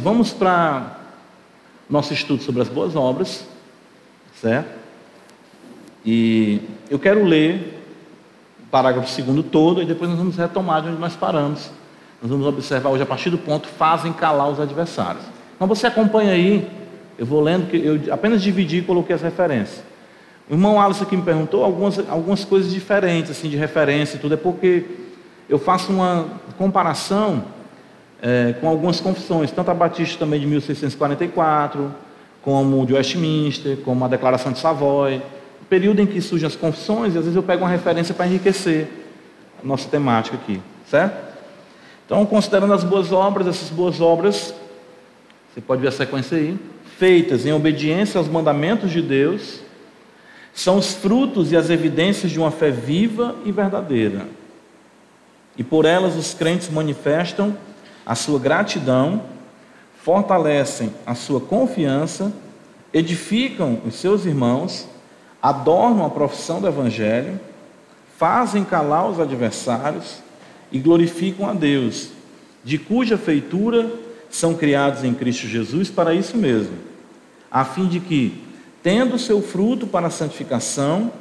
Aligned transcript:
Vamos 0.00 0.32
para 0.32 0.96
nosso 1.90 2.12
estudo 2.12 2.40
sobre 2.42 2.62
as 2.62 2.68
boas 2.68 2.94
obras, 2.94 3.44
certo? 4.40 4.78
E 6.06 6.60
eu 6.88 7.00
quero 7.00 7.24
ler 7.24 7.82
o 8.62 8.66
parágrafo 8.70 9.10
segundo 9.10 9.42
todo 9.42 9.82
e 9.82 9.84
depois 9.84 10.08
nós 10.08 10.18
vamos 10.18 10.36
retomar 10.36 10.82
de 10.82 10.88
onde 10.88 11.00
nós 11.00 11.16
paramos. 11.16 11.70
Nós 12.22 12.30
vamos 12.30 12.46
observar 12.46 12.90
hoje 12.90 13.02
a 13.02 13.06
partir 13.06 13.30
do 13.30 13.38
ponto 13.38 13.66
fazem 13.66 14.12
calar 14.12 14.48
os 14.48 14.60
adversários. 14.60 15.24
Então 15.56 15.66
você 15.66 15.88
acompanha 15.88 16.32
aí, 16.32 16.70
eu 17.18 17.26
vou 17.26 17.40
lendo 17.40 17.68
que 17.68 17.76
eu 17.76 18.14
apenas 18.14 18.40
dividi 18.40 18.78
e 18.78 18.82
coloquei 18.82 19.16
as 19.16 19.22
referências. 19.22 19.82
O 20.48 20.54
irmão 20.54 20.80
Alisson 20.80 21.02
aqui 21.02 21.16
me 21.16 21.24
perguntou 21.24 21.64
algumas, 21.64 21.98
algumas 22.08 22.44
coisas 22.44 22.72
diferentes, 22.72 23.32
assim, 23.32 23.48
de 23.48 23.56
referência 23.56 24.16
e 24.16 24.20
tudo, 24.20 24.34
é 24.34 24.36
porque 24.36 24.84
eu 25.48 25.58
faço 25.58 25.92
uma 25.92 26.26
comparação 26.56 27.57
é, 28.20 28.54
com 28.60 28.68
algumas 28.68 29.00
confissões, 29.00 29.50
tanto 29.50 29.70
a 29.70 29.74
Batista 29.74 30.18
também 30.18 30.40
de 30.40 30.46
1644, 30.46 31.94
como 32.42 32.84
de 32.86 32.94
Westminster, 32.94 33.76
como 33.78 34.04
a 34.04 34.08
Declaração 34.08 34.52
de 34.52 34.58
Savoy, 34.58 35.22
o 35.62 35.64
período 35.68 36.00
em 36.00 36.06
que 36.06 36.20
surgem 36.20 36.46
as 36.46 36.56
confissões, 36.56 37.14
e 37.14 37.18
às 37.18 37.24
vezes 37.24 37.36
eu 37.36 37.42
pego 37.42 37.64
uma 37.64 37.70
referência 37.70 38.14
para 38.14 38.26
enriquecer 38.26 38.88
a 39.62 39.66
nossa 39.66 39.88
temática 39.88 40.36
aqui, 40.36 40.60
certo? 40.88 41.28
Então, 42.06 42.24
considerando 42.24 42.72
as 42.72 42.82
boas 42.82 43.12
obras, 43.12 43.46
essas 43.46 43.68
boas 43.68 44.00
obras, 44.00 44.54
você 45.52 45.60
pode 45.60 45.82
ver 45.82 45.88
a 45.88 45.92
sequência 45.92 46.38
aí, 46.38 46.58
feitas 46.96 47.44
em 47.44 47.52
obediência 47.52 48.18
aos 48.18 48.28
mandamentos 48.28 48.90
de 48.90 49.02
Deus, 49.02 49.60
são 50.54 50.78
os 50.78 50.94
frutos 50.94 51.52
e 51.52 51.56
as 51.56 51.70
evidências 51.70 52.32
de 52.32 52.38
uma 52.40 52.50
fé 52.50 52.70
viva 52.70 53.36
e 53.44 53.52
verdadeira. 53.52 54.26
E 55.56 55.62
por 55.62 55.84
elas 55.84 56.16
os 56.16 56.34
crentes 56.34 56.70
manifestam 56.70 57.56
a 58.08 58.14
sua 58.14 58.38
gratidão, 58.38 59.22
fortalecem 60.02 60.94
a 61.04 61.14
sua 61.14 61.42
confiança, 61.42 62.32
edificam 62.90 63.82
os 63.86 63.96
seus 63.96 64.24
irmãos, 64.24 64.88
adornam 65.42 66.06
a 66.06 66.10
profissão 66.10 66.58
do 66.58 66.66
Evangelho, 66.66 67.38
fazem 68.16 68.64
calar 68.64 69.10
os 69.10 69.20
adversários 69.20 70.20
e 70.72 70.78
glorificam 70.78 71.46
a 71.46 71.52
Deus, 71.52 72.08
de 72.64 72.78
cuja 72.78 73.18
feitura 73.18 73.90
são 74.30 74.54
criados 74.54 75.04
em 75.04 75.12
Cristo 75.12 75.46
Jesus 75.46 75.90
para 75.90 76.14
isso 76.14 76.38
mesmo, 76.38 76.78
a 77.50 77.62
fim 77.62 77.86
de 77.86 78.00
que, 78.00 78.42
tendo 78.82 79.18
seu 79.18 79.42
fruto 79.42 79.86
para 79.86 80.06
a 80.06 80.10
santificação, 80.10 81.12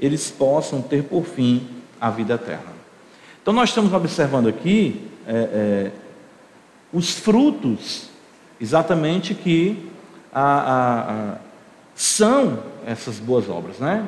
eles 0.00 0.32
possam 0.32 0.82
ter 0.82 1.04
por 1.04 1.24
fim 1.24 1.62
a 2.00 2.10
vida 2.10 2.34
eterna. 2.34 2.74
Então, 3.40 3.54
nós 3.54 3.68
estamos 3.68 3.92
observando 3.92 4.48
aqui 4.48 5.00
é, 5.26 5.32
é, 5.32 6.03
os 6.94 7.10
frutos, 7.10 8.08
exatamente 8.60 9.34
que 9.34 9.90
a, 10.32 10.42
a, 10.42 11.12
a, 11.32 11.36
são 11.94 12.60
essas 12.86 13.18
boas 13.18 13.48
obras, 13.50 13.78
né? 13.78 14.06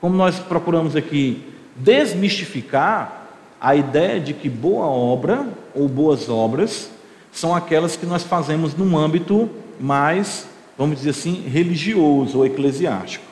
Como 0.00 0.16
nós 0.16 0.38
procuramos 0.38 0.94
aqui 0.94 1.42
desmistificar 1.74 3.26
a 3.60 3.74
ideia 3.74 4.20
de 4.20 4.32
que 4.32 4.48
boa 4.48 4.86
obra 4.86 5.46
ou 5.74 5.88
boas 5.88 6.28
obras 6.28 6.88
são 7.32 7.54
aquelas 7.54 7.96
que 7.96 8.06
nós 8.06 8.22
fazemos 8.22 8.74
num 8.76 8.96
âmbito 8.96 9.50
mais, 9.80 10.46
vamos 10.78 10.98
dizer 10.98 11.10
assim, 11.10 11.42
religioso 11.48 12.38
ou 12.38 12.46
eclesiástico, 12.46 13.24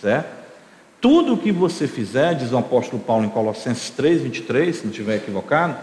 certo? 0.00 0.34
Tudo 1.00 1.34
o 1.34 1.38
que 1.38 1.52
você 1.52 1.86
fizer, 1.86 2.34
diz 2.34 2.52
o 2.52 2.58
apóstolo 2.58 3.00
Paulo 3.00 3.24
em 3.24 3.28
Colossenses 3.28 3.90
3, 3.90 4.22
23, 4.22 4.74
se 4.74 4.82
não 4.82 4.90
estiver 4.90 5.16
equivocado, 5.16 5.76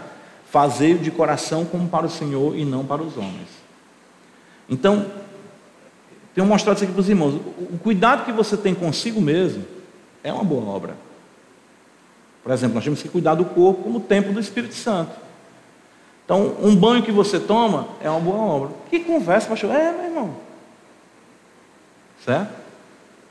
fazei-o 0.54 0.98
de 1.00 1.10
coração 1.10 1.64
como 1.64 1.88
para 1.88 2.06
o 2.06 2.08
Senhor 2.08 2.56
e 2.56 2.64
não 2.64 2.86
para 2.86 3.02
os 3.02 3.16
homens. 3.16 3.48
Então, 4.70 5.04
tenho 6.32 6.46
mostrado 6.46 6.76
isso 6.76 6.84
aqui 6.84 6.92
para 6.92 7.00
os 7.00 7.08
irmãos. 7.08 7.34
O 7.72 7.76
cuidado 7.76 8.24
que 8.24 8.30
você 8.30 8.56
tem 8.56 8.72
consigo 8.72 9.20
mesmo 9.20 9.64
é 10.22 10.32
uma 10.32 10.44
boa 10.44 10.64
obra. 10.64 10.94
Por 12.40 12.52
exemplo, 12.52 12.76
nós 12.76 12.84
temos 12.84 13.02
que 13.02 13.08
cuidar 13.08 13.34
do 13.34 13.44
corpo 13.44 13.82
como 13.82 13.98
templo 13.98 14.32
do 14.32 14.38
Espírito 14.38 14.76
Santo. 14.76 15.10
Então, 16.24 16.54
um 16.62 16.76
banho 16.76 17.02
que 17.02 17.10
você 17.10 17.40
toma 17.40 17.88
é 18.00 18.08
uma 18.08 18.20
boa 18.20 18.38
obra. 18.38 18.70
Que 18.88 19.00
conversa, 19.00 19.48
pastor? 19.48 19.74
É, 19.74 19.90
meu 19.90 20.04
irmão. 20.04 20.36
Certo? 22.24 22.54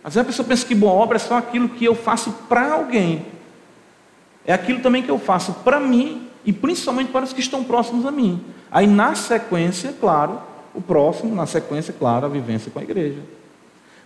Às 0.03 0.16
vezes 0.16 0.17
a 0.17 0.29
pessoa 0.29 0.45
pensa 0.45 0.66
que 0.66 0.75
boa 0.75 0.91
obra 0.91 1.16
é 1.16 1.19
só 1.19 1.38
aquilo 1.38 1.69
que 1.69 1.85
eu 1.85 1.95
faço 1.95 2.33
para 2.50 2.73
alguém. 2.73 3.25
É 4.45 4.51
aquilo 4.51 4.81
também 4.81 5.01
que 5.01 5.09
eu 5.09 5.17
faço 5.17 5.53
para 5.63 5.79
mim 5.79 6.32
e 6.46 6.52
principalmente 6.52 7.12
para 7.12 7.26
os 7.26 7.34
que 7.34 7.40
estão 7.40 7.64
próximos 7.64 8.06
a 8.06 8.12
mim. 8.12 8.42
Aí, 8.72 8.88
na 8.88 9.16
sequência, 9.16 9.94
claro, 10.00 10.40
o 10.74 10.81
próximo, 10.81 11.36
na 11.36 11.46
sequência, 11.46 11.94
claro, 11.98 12.26
a 12.26 12.30
vivência 12.30 12.72
com 12.72 12.80
a 12.80 12.84
igreja. 12.84 13.20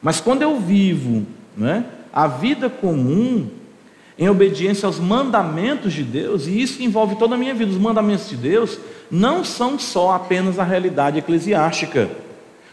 Mas 0.02 0.20
quando 0.20 0.42
eu 0.42 0.59
vivo 0.59 1.25
né, 1.56 1.86
a 2.14 2.28
vida 2.28 2.70
comum, 2.70 3.50
em 4.18 4.28
obediência 4.28 4.86
aos 4.88 5.00
mandamentos 5.00 5.94
de 5.94 6.03
Deus, 6.03 6.48
e 6.48 6.62
isso 6.62 6.81
envolve 6.81 7.16
toda 7.16 7.36
a 7.36 7.38
minha 7.38 7.53
vida, 7.53 7.72
os 7.72 7.78
mandamentos 7.78 8.28
de 8.28 8.36
Deus 8.36 8.80
não 9.12 9.44
são 9.44 9.78
só 9.78 10.12
apenas 10.12 10.58
a 10.58 10.64
realidade 10.64 11.19
eclesiástica. 11.19 12.09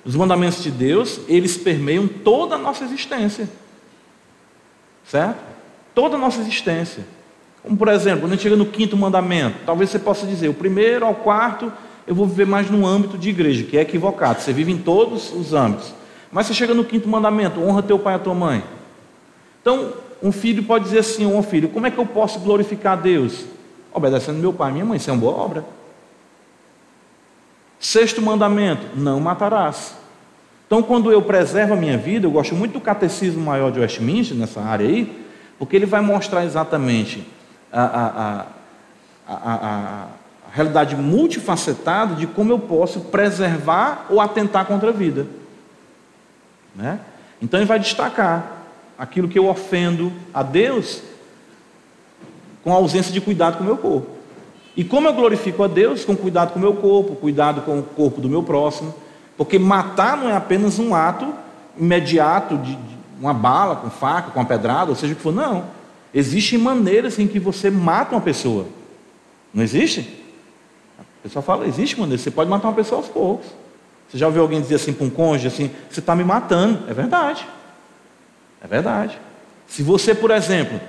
Os 0.05 0.17
mandamentos 0.17 0.63
de 0.63 0.71
Deus, 0.71 1.21
eles 1.29 1.57
permeiam 1.57 2.07
toda 2.09 2.57
a 2.57 2.59
nossa 2.59 2.85
existência. 2.85 3.49
Certo? 5.07 5.39
Toda 5.95 6.17
a 6.17 6.19
nossa 6.19 6.41
existência. 6.41 7.05
Como 7.65 7.79
por 7.79 7.89
exemplo, 7.89 8.21
quando 8.21 8.33
a 8.33 8.35
gente 8.35 8.43
chega 8.43 8.57
no 8.57 8.67
quinto 8.67 8.95
mandamento, 8.95 9.57
talvez 9.65 9.89
você 9.89 9.99
possa 9.99 10.27
dizer, 10.27 10.49
o 10.49 10.55
primeiro 10.55 11.07
ao 11.07 11.15
quarto 11.15 11.73
eu 12.07 12.15
vou 12.15 12.27
viver 12.27 12.47
mais 12.47 12.71
no 12.71 12.87
âmbito 12.87 13.17
de 13.17 13.31
igreja, 13.31 13.65
que 13.65 13.79
é 13.79 13.81
equivocado, 13.81 14.43
você 14.43 14.53
vive 14.53 14.71
em 14.71 14.77
todos 14.77 15.33
os 15.33 15.55
âmbitos. 15.55 15.95
Mas 16.31 16.47
você 16.47 16.53
chega 16.53 16.75
no 16.75 16.85
quinto 16.85 17.09
mandamento, 17.09 17.63
honra 17.63 17.83
teu 17.83 17.99
pai 17.99 18.17
e 18.17 18.19
tua 18.19 18.35
mãe. 18.35 18.63
Então, 19.63 19.95
um 20.23 20.31
filho 20.31 20.63
pode 20.63 20.85
dizer 20.85 20.99
assim, 20.99 21.25
um 21.25 21.43
filho, 21.43 21.71
como 21.71 21.87
é 21.87 21.91
que 21.91 21.97
eu 21.97 22.05
posso 22.05 22.39
glorificar 22.41 22.99
a 22.99 23.01
Deus? 23.01 23.47
Obedecendo 23.95 24.39
meu 24.39 24.53
pai 24.53 24.69
e 24.69 24.73
minha 24.75 24.85
mãe, 24.85 24.99
isso 24.99 25.09
é 25.09 25.13
uma 25.15 25.21
boa 25.21 25.35
obra. 25.35 25.65
Sexto 27.81 28.21
mandamento, 28.21 28.87
não 28.95 29.19
matarás. 29.21 29.97
Então, 30.67 30.83
quando 30.83 31.11
eu 31.11 31.23
preservo 31.23 31.73
a 31.73 31.77
minha 31.77 31.97
vida, 31.97 32.27
eu 32.27 32.31
gosto 32.31 32.55
muito 32.55 32.73
do 32.75 32.81
catecismo 32.81 33.41
maior 33.43 33.73
de 33.73 33.81
Westminster, 33.81 34.37
nessa 34.37 34.61
área 34.61 34.87
aí, 34.87 35.25
porque 35.59 35.77
ele 35.77 35.87
vai 35.87 36.03
mostrar 36.03 36.45
exatamente 36.45 37.27
a, 37.81 38.47
a, 39.27 39.35
a, 39.35 39.55
a, 39.55 40.07
realidade 40.53 40.95
multifacetada 40.95 42.15
de 42.15 42.27
como 42.29 42.53
eu 42.53 42.59
posso 42.59 43.01
preservar 43.01 44.07
ou 44.09 44.21
atentar 44.21 44.67
contra 44.67 44.91
a 44.91 44.93
vida. 44.93 45.27
Né? 46.75 47.01
Então 47.43 47.59
ele 47.59 47.67
vai 47.67 47.79
destacar 47.81 48.53
aquilo 48.97 49.29
que 49.29 49.39
eu 49.39 49.49
ofendo 49.49 50.13
a 50.33 50.43
Deus 50.43 51.03
com 52.63 52.73
a 52.73 52.77
ausência 52.77 53.13
de 53.13 53.21
cuidado 53.21 53.59
com 53.59 53.65
o 53.65 53.67
meu 53.67 53.77
corpo. 53.77 54.11
E 54.77 54.85
como 54.85 55.07
eu 55.09 55.13
glorifico 55.13 55.63
a 55.63 55.69
Deus 55.69 56.05
com 56.05 56.17
cuidado 56.17 56.53
com 56.53 56.59
o 56.59 56.63
meu 56.63 56.75
corpo, 56.75 57.17
cuidado 57.17 57.63
com 57.63 57.81
o 57.81 57.83
corpo 57.83 58.21
do 58.21 58.29
meu 58.29 58.43
próximo, 58.43 58.95
porque 59.37 59.59
matar 59.59 60.17
não 60.17 60.29
é 60.29 60.37
apenas 60.37 60.79
um 60.79 60.95
ato 60.95 61.33
imediato 61.77 62.57
de, 62.59 62.75
de 62.75 62.97
uma 63.21 63.35
bala, 63.35 63.77
com 63.77 63.91
faca, 63.91 64.31
com 64.31 64.39
uma 64.39 64.47
pedrada, 64.47 64.91
ou 64.91 64.97
seja 64.97 65.13
o 65.13 65.17
que 65.17 65.23
for, 65.23 65.33
não. 65.33 65.65
Existem 66.15 66.59
maneiras 66.59 67.19
em 67.19 67.27
que 67.27 67.41
você 67.41 67.71
mata 67.71 68.15
uma 68.15 68.21
pessoa. 68.21 68.67
Não 69.53 69.63
existe? 69.63 70.09
A 70.99 71.03
pessoa 71.23 71.43
fala, 71.43 71.67
existe 71.67 71.99
maneira, 71.99 72.23
você 72.23 72.31
pode 72.31 72.49
matar 72.49 72.69
uma 72.69 72.75
pessoa 72.75 73.01
aos 73.01 73.09
poucos. 73.09 73.47
Você 74.09 74.19
já 74.19 74.27
ouviu 74.27 74.43
alguém 74.43 74.61
dizer 74.61 74.77
assim 74.77 74.93
para 74.93 75.05
um 75.05 75.11
cônjuge 75.11 75.49
assim, 75.49 75.71
você 75.91 75.99
está 75.99 76.15
me 76.15 76.23
matando. 76.23 76.89
É 76.89 76.95
verdade. 76.95 77.45
É 78.63 78.67
verdade. 78.67 79.19
Se 79.67 79.83
você, 79.83 80.15
por 80.15 80.31
exemplo, 80.31 80.81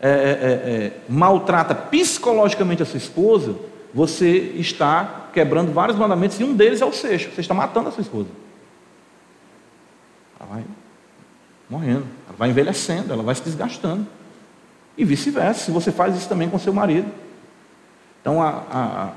é, 0.00 0.08
é, 0.08 0.12
é, 0.12 0.86
é, 0.86 0.92
maltrata 1.08 1.74
psicologicamente 1.74 2.82
a 2.82 2.86
sua 2.86 2.98
esposa, 2.98 3.56
você 3.94 4.52
está 4.56 5.30
quebrando 5.32 5.72
vários 5.72 5.96
mandamentos 5.96 6.38
e 6.38 6.44
um 6.44 6.54
deles 6.54 6.82
é 6.82 6.84
o 6.84 6.92
sexto. 6.92 7.34
Você 7.34 7.40
está 7.40 7.54
matando 7.54 7.88
a 7.88 7.92
sua 7.92 8.02
esposa. 8.02 8.28
Ela 10.38 10.48
vai 10.50 10.64
morrendo, 11.70 12.06
ela 12.26 12.36
vai 12.36 12.50
envelhecendo, 12.50 13.12
ela 13.12 13.22
vai 13.22 13.34
se 13.34 13.42
desgastando. 13.42 14.06
E 14.98 15.04
vice-versa, 15.04 15.66
se 15.66 15.70
você 15.70 15.92
faz 15.92 16.16
isso 16.16 16.28
também 16.28 16.50
com 16.50 16.58
seu 16.58 16.74
marido. 16.74 17.08
Então 18.20 18.42
a, 18.42 18.64
a, 18.70 19.10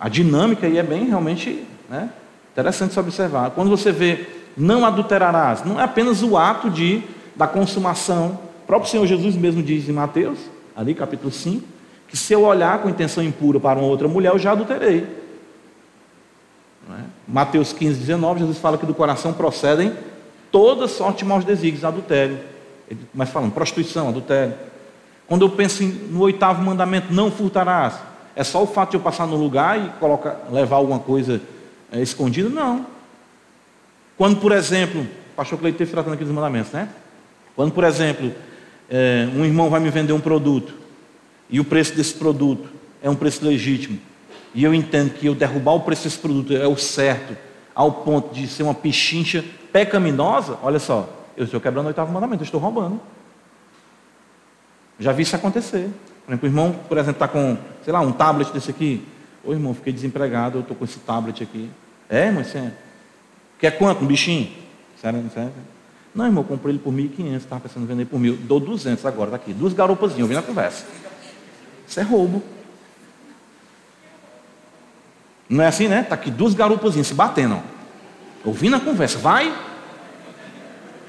a 0.00 0.08
dinâmica 0.08 0.66
aí 0.66 0.76
é 0.76 0.82
bem 0.82 1.04
realmente 1.04 1.64
né, 1.88 2.10
interessante 2.52 2.92
se 2.92 2.98
observar. 2.98 3.52
Quando 3.52 3.70
você 3.70 3.92
vê 3.92 4.26
não 4.56 4.84
adulterarás, 4.84 5.64
não 5.64 5.80
é 5.80 5.84
apenas 5.84 6.22
o 6.24 6.36
ato 6.36 6.68
de, 6.68 7.02
da 7.36 7.46
consumação. 7.46 8.38
O 8.64 8.66
próprio 8.66 8.90
Senhor 8.90 9.06
Jesus 9.06 9.36
mesmo 9.36 9.62
diz 9.62 9.88
em 9.88 9.92
Mateus, 9.92 10.38
ali 10.76 10.94
capítulo 10.94 11.30
5, 11.30 11.64
que 12.08 12.16
se 12.16 12.32
eu 12.32 12.42
olhar 12.42 12.80
com 12.82 12.88
intenção 12.88 13.22
impura 13.22 13.60
para 13.60 13.78
uma 13.78 13.86
outra 13.86 14.08
mulher, 14.08 14.32
eu 14.32 14.38
já 14.38 14.50
adulterei. 14.50 15.06
É? 16.90 17.02
Mateus 17.28 17.72
15, 17.72 18.00
19, 18.00 18.40
Jesus 18.40 18.58
fala 18.58 18.76
que 18.76 18.84
do 18.84 18.94
coração 18.94 19.32
procedem 19.32 19.92
toda 20.50 20.88
sorte 20.88 21.18
de 21.18 21.24
maus 21.24 21.44
desígnios, 21.44 21.84
adultério. 21.84 22.36
Ele 22.90 22.98
começa 23.12 23.30
falando 23.30 23.52
prostituição, 23.52 24.08
adultério. 24.08 24.54
Quando 25.30 25.42
eu 25.42 25.50
penso 25.50 25.84
no 25.84 26.22
oitavo 26.22 26.60
mandamento, 26.60 27.14
não 27.14 27.30
furtarás, 27.30 27.94
é 28.34 28.42
só 28.42 28.64
o 28.64 28.66
fato 28.66 28.90
de 28.90 28.96
eu 28.96 29.00
passar 29.00 29.28
no 29.28 29.36
lugar 29.36 29.78
e 29.78 29.88
colocar, 30.00 30.48
levar 30.50 30.74
alguma 30.74 30.98
coisa 30.98 31.40
é, 31.92 32.02
escondido? 32.02 32.50
Não. 32.50 32.84
Quando, 34.18 34.40
por 34.40 34.50
exemplo, 34.50 35.02
o 35.02 35.36
pastor 35.36 35.56
Cleide 35.56 35.76
esteve 35.76 35.92
tratando 35.92 36.14
aqui 36.14 36.24
dos 36.24 36.34
mandamentos, 36.34 36.72
né? 36.72 36.88
Quando, 37.54 37.70
por 37.70 37.84
exemplo, 37.84 38.34
é, 38.90 39.28
um 39.32 39.44
irmão 39.44 39.70
vai 39.70 39.78
me 39.78 39.88
vender 39.88 40.12
um 40.12 40.18
produto 40.18 40.74
e 41.48 41.60
o 41.60 41.64
preço 41.64 41.94
desse 41.94 42.14
produto 42.14 42.68
é 43.00 43.08
um 43.08 43.14
preço 43.14 43.44
legítimo 43.44 44.00
e 44.52 44.64
eu 44.64 44.74
entendo 44.74 45.14
que 45.14 45.26
eu 45.26 45.34
derrubar 45.36 45.74
o 45.74 45.80
preço 45.82 46.02
desse 46.02 46.18
produto 46.18 46.56
é 46.56 46.66
o 46.66 46.76
certo, 46.76 47.36
ao 47.72 47.92
ponto 47.92 48.34
de 48.34 48.48
ser 48.48 48.64
uma 48.64 48.74
pichincha 48.74 49.44
pecaminosa, 49.72 50.58
olha 50.60 50.80
só, 50.80 51.08
eu 51.36 51.44
estou 51.44 51.60
quebrando 51.60 51.84
o 51.84 51.88
oitavo 51.88 52.12
mandamento, 52.12 52.42
eu 52.42 52.46
estou 52.46 52.58
roubando. 52.58 53.00
Já 55.00 55.12
vi 55.12 55.22
isso 55.22 55.34
acontecer. 55.34 55.90
Por 56.24 56.32
exemplo, 56.32 56.48
o 56.48 56.52
irmão, 56.52 56.72
por 56.88 56.98
exemplo, 56.98 57.16
está 57.16 57.26
com, 57.26 57.56
sei 57.82 57.92
lá, 57.92 58.00
um 58.00 58.12
tablet 58.12 58.52
desse 58.52 58.70
aqui. 58.70 59.04
Ô 59.42 59.52
irmão, 59.52 59.74
fiquei 59.74 59.92
desempregado, 59.92 60.58
eu 60.58 60.60
estou 60.60 60.76
com 60.76 60.84
esse 60.84 60.98
tablet 61.00 61.42
aqui. 61.42 61.70
É, 62.08 62.26
irmão, 62.26 62.44
você 62.44 62.58
é. 62.58 62.72
Quer 63.58 63.78
quanto? 63.78 64.04
Um 64.04 64.06
bichinho? 64.06 64.52
Sério, 65.00 65.24
sério? 65.32 65.52
Não, 66.14 66.26
irmão, 66.26 66.44
eu 66.44 66.48
comprei 66.48 66.74
ele 66.74 66.78
por 66.78 66.92
1.500, 66.92 67.36
estava 67.36 67.60
pensando 67.62 67.84
em 67.84 67.86
vender 67.86 68.04
por 68.04 68.20
mil. 68.20 68.36
Dou 68.36 68.60
200 68.60 69.04
agora, 69.06 69.30
está 69.30 69.36
aqui. 69.36 69.54
Duas 69.54 69.72
garopazinhas, 69.72 70.20
eu 70.20 70.26
vi 70.26 70.34
na 70.34 70.42
conversa. 70.42 70.84
Isso 71.88 71.98
é 71.98 72.02
roubo. 72.02 72.42
Não 75.48 75.64
é 75.64 75.66
assim, 75.66 75.88
né? 75.88 76.02
Está 76.02 76.14
aqui 76.14 76.30
duas 76.30 76.54
garupazinhas 76.54 77.06
se 77.06 77.14
batendo. 77.14 77.60
Ouvindo 78.44 78.76
a 78.76 78.80
conversa, 78.80 79.18
vai. 79.18 79.52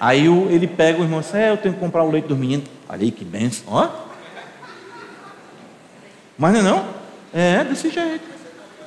Aí 0.03 0.25
ele 0.25 0.65
pega 0.65 0.99
o 0.99 1.03
irmão 1.03 1.19
e 1.19 1.21
diz, 1.21 1.35
é, 1.35 1.51
eu 1.51 1.57
tenho 1.57 1.75
que 1.75 1.79
comprar 1.79 2.01
o 2.01 2.09
leite 2.09 2.27
dos 2.27 2.35
meninos. 2.35 2.67
Olha 2.89 3.03
aí 3.03 3.11
que 3.11 3.23
benção, 3.23 3.71
ó. 3.71 3.87
Mas 6.35 6.53
não 6.53 6.59
é 6.59 6.63
não? 6.63 6.87
É, 7.31 7.63
desse 7.63 7.91
jeito. 7.91 8.25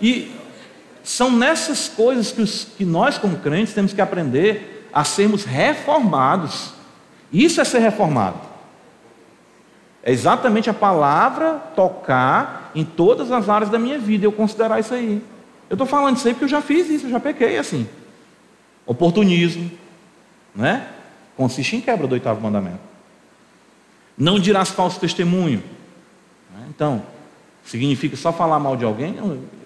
E 0.03 0.33
são 1.05 1.31
nessas 1.31 1.87
coisas 1.87 2.33
que, 2.33 2.43
os, 2.43 2.65
que 2.77 2.85
nós, 2.85 3.17
como 3.17 3.37
crentes, 3.37 3.73
temos 3.73 3.93
que 3.93 4.01
aprender 4.01 4.89
a 4.93 5.05
sermos 5.05 5.45
reformados. 5.45 6.73
Isso 7.33 7.61
é 7.61 7.65
ser 7.65 7.79
reformado. 7.79 8.41
É 10.03 10.11
exatamente 10.11 10.69
a 10.69 10.75
palavra 10.75 11.61
tocar 11.77 12.73
em 12.75 12.85
todas 12.85 13.31
as 13.31 13.49
áreas 13.49 13.71
da 13.71 13.79
minha 13.79 14.01
vida, 14.01 14.27
eu 14.27 14.33
considerar 14.33 14.81
isso 14.81 14.93
aí. 14.93 15.23
Eu 15.71 15.75
estou 15.75 15.87
falando 15.87 16.17
isso 16.17 16.27
aí 16.27 16.35
porque 16.35 16.47
eu 16.47 16.49
já 16.49 16.61
fiz 16.61 16.91
isso, 16.91 17.07
eu 17.07 17.11
já 17.11 17.21
pequei 17.21 17.57
assim. 17.57 17.89
Oportunismo, 18.85 19.71
né? 20.53 20.89
Consiste 21.37 21.77
em 21.77 21.81
quebra 21.81 22.07
do 22.07 22.13
oitavo 22.13 22.41
mandamento. 22.41 22.81
Não 24.17 24.39
dirás 24.39 24.71
falso 24.71 25.01
testemunho. 25.01 25.63
Né? 26.55 26.67
Então, 26.69 27.03
significa 27.65 28.17
só 28.17 28.33
falar 28.33 28.59
mal 28.59 28.77
de 28.77 28.85
alguém, 28.85 29.17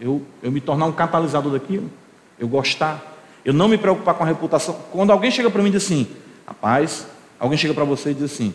eu, 0.01 0.23
eu, 0.43 0.51
me 0.51 0.61
tornar 0.61 0.87
um 0.87 0.93
catalisador 0.93 1.53
daquilo, 1.53 1.91
eu 2.39 2.49
gostar, 2.49 3.19
eu 3.45 3.53
não 3.53 3.69
me 3.69 3.77
preocupar 3.77 4.15
com 4.15 4.25
a 4.25 4.27
reputação. 4.27 4.79
Quando 4.93 5.11
alguém 5.11 5.31
chega 5.31 5.51
para 5.51 5.63
mim 5.63 5.69
e 5.69 5.73
diz 5.73 5.85
assim, 5.85 6.07
rapaz, 6.47 7.07
alguém 7.39 7.59
chega 7.59 7.75
para 7.75 7.85
você 7.85 8.11
e 8.11 8.15
diz 8.15 8.25
assim, 8.25 8.55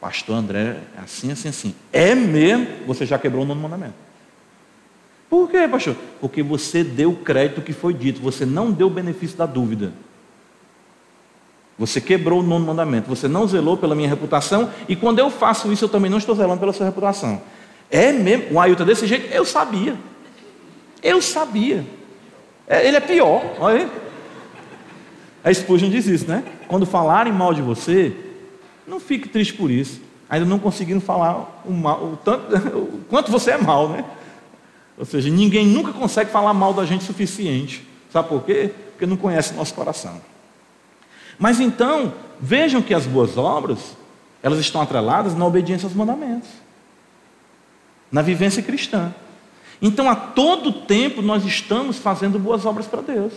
pastor 0.00 0.36
André, 0.36 0.78
é 0.96 1.00
assim, 1.02 1.30
assim, 1.30 1.48
assim. 1.48 1.74
É 1.92 2.14
mesmo? 2.14 2.86
Você 2.86 3.04
já 3.04 3.18
quebrou 3.18 3.44
o 3.44 3.46
nono 3.46 3.60
mandamento. 3.60 3.94
Por 5.28 5.50
quê, 5.50 5.68
pastor? 5.68 5.94
Porque 6.20 6.42
você 6.42 6.82
deu 6.82 7.12
crédito 7.14 7.60
que 7.60 7.72
foi 7.72 7.92
dito, 7.92 8.20
você 8.20 8.46
não 8.46 8.72
deu 8.72 8.86
o 8.86 8.90
benefício 8.90 9.36
da 9.36 9.44
dúvida. 9.44 9.92
Você 11.78 12.00
quebrou 12.00 12.40
o 12.40 12.42
nono 12.42 12.66
mandamento, 12.66 13.08
você 13.08 13.28
não 13.28 13.46
zelou 13.46 13.76
pela 13.76 13.94
minha 13.94 14.08
reputação, 14.08 14.70
e 14.88 14.96
quando 14.96 15.20
eu 15.20 15.30
faço 15.30 15.72
isso, 15.72 15.84
eu 15.84 15.88
também 15.88 16.10
não 16.10 16.18
estou 16.18 16.34
zelando 16.34 16.58
pela 16.58 16.72
sua 16.72 16.86
reputação. 16.86 17.40
É 17.90 18.12
mesmo, 18.12 18.54
o 18.56 18.60
Ailton 18.60 18.84
desse 18.84 19.06
jeito, 19.06 19.32
eu 19.32 19.44
sabia. 19.44 19.96
Eu 21.02 21.22
sabia. 21.22 21.86
É, 22.66 22.86
ele 22.86 22.96
é 22.96 23.00
pior, 23.00 23.42
olha 23.60 23.82
aí. 23.82 23.90
A 25.44 25.54
Spurgeon 25.54 25.88
diz 25.88 26.06
isso, 26.06 26.26
né? 26.28 26.42
Quando 26.66 26.84
falarem 26.84 27.32
mal 27.32 27.54
de 27.54 27.62
você, 27.62 28.14
não 28.86 28.98
fique 28.98 29.28
triste 29.28 29.54
por 29.54 29.70
isso. 29.70 30.00
Ainda 30.28 30.44
não 30.44 30.58
conseguiram 30.58 31.00
falar 31.00 31.62
o, 31.64 31.72
mal, 31.72 32.02
o, 32.02 32.18
tanto, 32.22 32.54
o 32.76 33.00
quanto 33.08 33.30
você 33.30 33.52
é 33.52 33.56
mal, 33.56 33.88
né? 33.88 34.04
Ou 34.98 35.04
seja, 35.04 35.30
ninguém 35.30 35.66
nunca 35.66 35.92
consegue 35.92 36.30
falar 36.30 36.52
mal 36.52 36.74
da 36.74 36.84
gente 36.84 37.02
o 37.02 37.04
suficiente. 37.04 37.86
Sabe 38.12 38.28
por 38.28 38.42
quê? 38.42 38.70
Porque 38.90 39.06
não 39.06 39.16
conhece 39.16 39.54
nosso 39.54 39.72
coração. 39.72 40.20
Mas 41.38 41.60
então, 41.60 42.12
vejam 42.40 42.82
que 42.82 42.92
as 42.92 43.06
boas 43.06 43.36
obras, 43.36 43.96
elas 44.42 44.58
estão 44.58 44.80
atreladas 44.80 45.34
na 45.34 45.46
obediência 45.46 45.86
aos 45.86 45.94
mandamentos, 45.94 46.48
na 48.10 48.22
vivência 48.22 48.62
cristã. 48.62 49.14
Então, 49.80 50.10
a 50.10 50.16
todo 50.16 50.72
tempo, 50.72 51.22
nós 51.22 51.44
estamos 51.44 51.98
fazendo 51.98 52.38
boas 52.38 52.66
obras 52.66 52.86
para 52.86 53.00
Deus. 53.00 53.32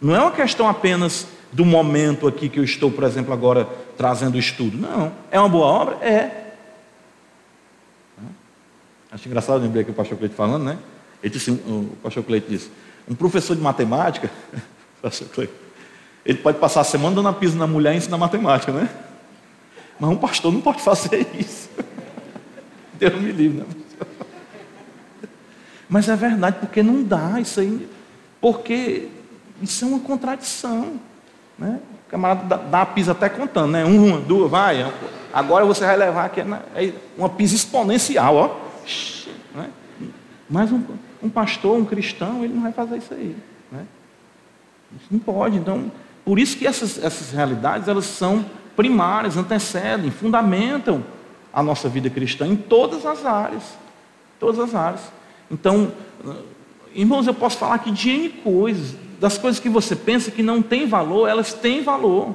Não 0.00 0.14
é 0.14 0.20
uma 0.20 0.32
questão 0.32 0.68
apenas 0.68 1.26
do 1.50 1.64
momento 1.64 2.26
aqui 2.26 2.48
que 2.48 2.58
eu 2.58 2.64
estou, 2.64 2.90
por 2.90 3.04
exemplo, 3.04 3.32
agora 3.32 3.66
trazendo 3.96 4.34
o 4.34 4.38
estudo. 4.38 4.76
Não. 4.76 5.12
É 5.30 5.38
uma 5.38 5.48
boa 5.48 5.66
obra? 5.66 5.94
É. 6.04 6.44
Acho 9.10 9.28
engraçado, 9.28 9.62
lembrei 9.62 9.82
aqui 9.82 9.92
o 9.92 9.94
pastor 9.94 10.18
Cleito 10.18 10.34
falando, 10.34 10.64
né? 10.64 10.76
Ele 11.22 11.32
disse, 11.32 11.50
o 11.50 11.96
pastor 12.02 12.24
Cleito 12.24 12.50
disse, 12.50 12.68
um 13.08 13.14
professor 13.14 13.54
de 13.54 13.62
matemática, 13.62 14.28
pastor 15.00 15.28
Cleito, 15.28 15.54
ele 16.24 16.38
pode 16.38 16.58
passar 16.58 16.80
a 16.80 16.84
semana 16.84 17.16
dando 17.16 17.28
a 17.28 17.32
piso 17.32 17.56
na 17.56 17.66
mulher 17.66 17.94
e 17.94 17.98
ensinar 17.98 18.16
matemática, 18.16 18.72
né? 18.72 18.88
Mas 20.00 20.10
um 20.10 20.16
pastor 20.16 20.52
não 20.52 20.60
pode 20.60 20.80
fazer 20.80 21.26
isso. 21.38 21.68
Deus 22.98 23.20
me 23.20 23.30
livre, 23.30 23.58
né? 23.58 23.66
Mas 25.88 26.08
é 26.08 26.16
verdade, 26.16 26.56
porque 26.60 26.82
não 26.82 27.02
dá 27.02 27.38
isso 27.40 27.60
aí. 27.60 27.88
Porque 28.40 29.08
isso 29.62 29.84
é 29.84 29.88
uma 29.88 30.00
contradição. 30.00 30.94
Né? 31.58 31.78
O 32.06 32.10
camarada 32.10 32.56
dá, 32.56 32.82
a 32.82 32.86
pisa 32.86 33.12
até 33.12 33.28
contando, 33.28 33.72
né? 33.72 33.84
Uma, 33.84 34.18
duas, 34.18 34.50
vai. 34.50 34.90
Agora 35.32 35.64
você 35.64 35.84
vai 35.84 35.96
levar 35.96 36.24
aqui 36.24 36.40
é 36.40 36.92
uma 37.16 37.28
pisa 37.28 37.54
exponencial, 37.54 38.34
ó. 38.34 38.56
Né? 39.54 39.70
Mas 40.48 40.72
um, 40.72 40.82
um, 41.22 41.28
pastor, 41.28 41.76
um 41.78 41.84
cristão, 41.84 42.42
ele 42.42 42.54
não 42.54 42.62
vai 42.62 42.72
fazer 42.72 42.96
isso 42.96 43.14
aí. 43.14 43.36
Né? 43.70 43.84
Isso 44.96 45.06
não 45.10 45.18
pode. 45.18 45.56
Então, 45.56 45.90
por 46.24 46.38
isso 46.38 46.56
que 46.56 46.66
essas, 46.66 47.02
essas 47.02 47.30
realidades 47.30 47.88
elas 47.88 48.06
são 48.06 48.44
primárias, 48.74 49.36
antecedem, 49.36 50.10
fundamentam 50.10 51.04
a 51.52 51.62
nossa 51.62 51.88
vida 51.88 52.10
cristã 52.10 52.46
em 52.46 52.56
todas 52.56 53.04
as 53.06 53.24
áreas. 53.24 53.62
Todas 54.40 54.58
as 54.58 54.74
áreas. 54.74 55.00
Então, 55.50 55.92
irmãos, 56.94 57.26
eu 57.26 57.34
posso 57.34 57.58
falar 57.58 57.76
aqui 57.76 57.90
de 57.90 58.10
N 58.10 58.28
coisas, 58.30 58.96
das 59.20 59.38
coisas 59.38 59.60
que 59.60 59.68
você 59.68 59.94
pensa 59.94 60.30
que 60.30 60.42
não 60.42 60.60
tem 60.60 60.86
valor, 60.86 61.28
elas 61.28 61.52
têm 61.52 61.82
valor. 61.82 62.34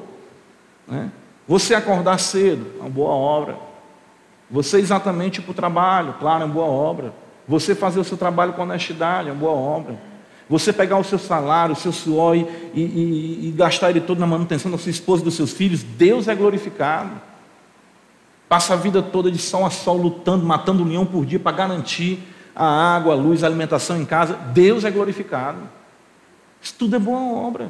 Né? 0.87 1.11
Você 1.47 1.73
acordar 1.73 2.19
cedo, 2.19 2.65
é 2.77 2.81
uma 2.81 2.89
boa 2.89 3.11
obra. 3.11 3.57
Você 4.51 4.77
exatamente 4.77 5.41
para 5.41 5.51
o 5.51 5.53
trabalho, 5.53 6.15
claro, 6.19 6.43
é 6.43 6.45
uma 6.45 6.53
boa 6.53 6.67
obra. 6.67 7.13
Você 7.47 7.75
fazer 7.75 7.99
o 7.99 8.03
seu 8.03 8.17
trabalho 8.17 8.53
com 8.53 8.61
honestidade, 8.61 9.29
é 9.29 9.31
uma 9.31 9.39
boa 9.39 9.53
obra. 9.53 9.99
Você 10.49 10.73
pegar 10.73 10.97
o 10.97 11.03
seu 11.03 11.19
salário, 11.19 11.73
o 11.73 11.77
seu 11.77 11.91
suor 11.91 12.35
e, 12.35 12.47
e, 12.73 13.49
e 13.49 13.53
gastar 13.55 13.91
ele 13.91 14.01
todo 14.01 14.17
na 14.17 14.25
manutenção 14.25 14.71
da 14.71 14.79
sua 14.79 14.89
esposa 14.89 15.21
e 15.21 15.25
dos 15.25 15.35
seus 15.35 15.53
filhos, 15.53 15.83
Deus 15.83 16.27
é 16.27 16.33
glorificado. 16.33 17.11
Passa 18.49 18.73
a 18.73 18.75
vida 18.75 18.99
toda 19.03 19.29
de 19.29 19.37
sol 19.37 19.63
a 19.63 19.69
sol 19.69 19.95
lutando, 19.95 20.43
matando 20.43 20.83
um 20.83 20.87
leão 20.87 21.05
por 21.05 21.23
dia 21.23 21.39
para 21.39 21.55
garantir 21.55 22.19
a 22.55 22.65
água, 22.65 23.13
a 23.13 23.15
luz, 23.15 23.43
a 23.43 23.47
alimentação 23.47 24.01
em 24.01 24.05
casa. 24.05 24.33
Deus 24.33 24.83
é 24.83 24.89
glorificado. 24.89 25.59
Isso 26.59 26.73
tudo 26.79 26.95
é 26.95 26.99
boa 26.99 27.19
obra. 27.19 27.69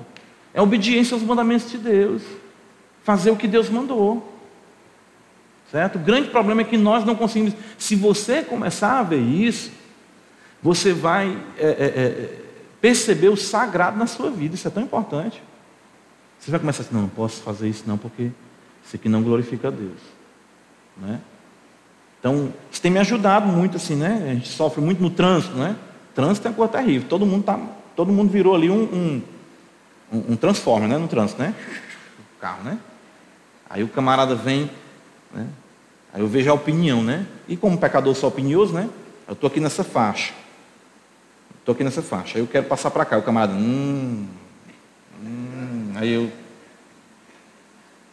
É 0.53 0.62
obediência 0.62 1.13
aos 1.13 1.21
mandamentos 1.21 1.69
de 1.69 1.77
Deus. 1.77 2.21
Fazer 3.03 3.29
o 3.29 3.36
que 3.36 3.48
Deus 3.48 3.69
mandou. 3.69 4.39
Certo? 5.69 5.98
O 5.98 6.00
grande 6.00 6.29
problema 6.29 6.62
é 6.62 6.63
que 6.63 6.77
nós 6.77 7.03
não 7.03 7.13
conseguimos. 7.13 7.53
Se 7.77 7.93
você 7.93 8.41
começar 8.41 9.00
a 9.00 9.03
ver 9.03 9.19
isso, 9.19 9.69
você 10.63 10.93
vai 10.93 11.38
é, 11.57 11.67
é, 11.67 11.67
é, 11.67 12.49
perceber 12.81 13.29
o 13.29 13.38
sagrado 13.38 13.98
na 13.98 14.07
sua 14.07 14.29
vida. 14.29 14.55
Isso 14.55 14.67
é 14.67 14.71
tão 14.71 14.83
importante. 14.83 15.41
Você 16.39 16.51
vai 16.51 16.59
começar 16.59 16.83
assim, 16.83 16.93
não, 16.93 17.01
não 17.01 17.09
posso 17.09 17.41
fazer 17.41 17.67
isso 17.67 17.83
não, 17.86 17.98
porque 17.98 18.31
isso 18.86 18.95
aqui 18.95 19.09
não 19.09 19.21
glorifica 19.21 19.67
a 19.67 19.71
Deus. 19.71 20.00
Né? 20.98 21.19
Então, 22.19 22.53
isso 22.71 22.81
tem 22.81 22.91
me 22.91 23.00
ajudado 23.00 23.48
muito, 23.48 23.77
assim, 23.77 23.95
né? 23.95 24.27
A 24.29 24.33
gente 24.33 24.50
sofre 24.50 24.81
muito 24.81 25.01
no 25.01 25.09
trânsito, 25.09 25.55
né? 25.55 25.75
Trânsito 26.13 26.48
é 26.48 26.51
uma 26.51 26.57
coisa 26.57 26.74
terrível. 26.74 27.07
Todo 27.07 27.25
mundo, 27.25 27.43
tá, 27.43 27.59
todo 27.95 28.12
mundo 28.12 28.29
virou 28.29 28.55
ali 28.55 28.69
um, 28.69 28.83
um, 28.83 29.21
um, 30.12 30.33
um 30.33 30.36
transformer, 30.36 30.89
né? 30.89 30.98
No 30.98 31.07
trânsito, 31.07 31.41
né? 31.41 31.55
O 32.38 32.41
carro, 32.41 32.63
né? 32.63 32.77
Aí 33.69 33.83
o 33.83 33.88
camarada 33.88 34.36
vem 34.36 34.69
né? 35.31 35.48
Aí 36.13 36.21
eu 36.21 36.27
vejo 36.27 36.50
a 36.50 36.53
opinião, 36.53 37.03
né? 37.03 37.25
E 37.48 37.55
como 37.55 37.77
pecador 37.77 38.15
sou 38.15 38.29
opinioso, 38.29 38.74
né? 38.74 38.89
Eu 39.27 39.33
estou 39.33 39.48
aqui 39.48 39.59
nessa 39.59 39.83
faixa. 39.83 40.33
Estou 41.69 41.75
aqui 41.75 41.83
nessa 41.83 42.01
faixa. 42.01 42.39
Aí 42.39 42.41
eu 42.41 42.47
quero 42.47 42.65
passar 42.65 42.89
para 42.89 43.05
cá. 43.05 43.19
O 43.19 43.21
camarada, 43.21 43.53
hum, 43.53 44.27
hum. 45.23 45.91
Aí 45.97 46.11
eu, 46.11 46.31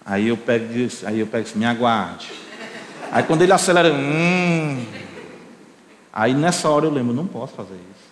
aí 0.04 0.28
eu 0.28 0.36
pego, 0.36 0.66
aí 1.06 1.20
eu 1.20 1.26
pego 1.26 1.48
assim, 1.48 1.58
me 1.58 1.64
aguarde. 1.64 2.30
Aí 3.10 3.22
quando 3.22 3.40
ele 3.40 3.52
acelera, 3.52 3.90
hum. 3.90 4.84
Aí 6.12 6.34
nessa 6.34 6.68
hora 6.68 6.84
eu 6.84 6.90
lembro, 6.90 7.14
não 7.14 7.26
posso 7.26 7.54
fazer 7.54 7.76
isso. 7.76 8.10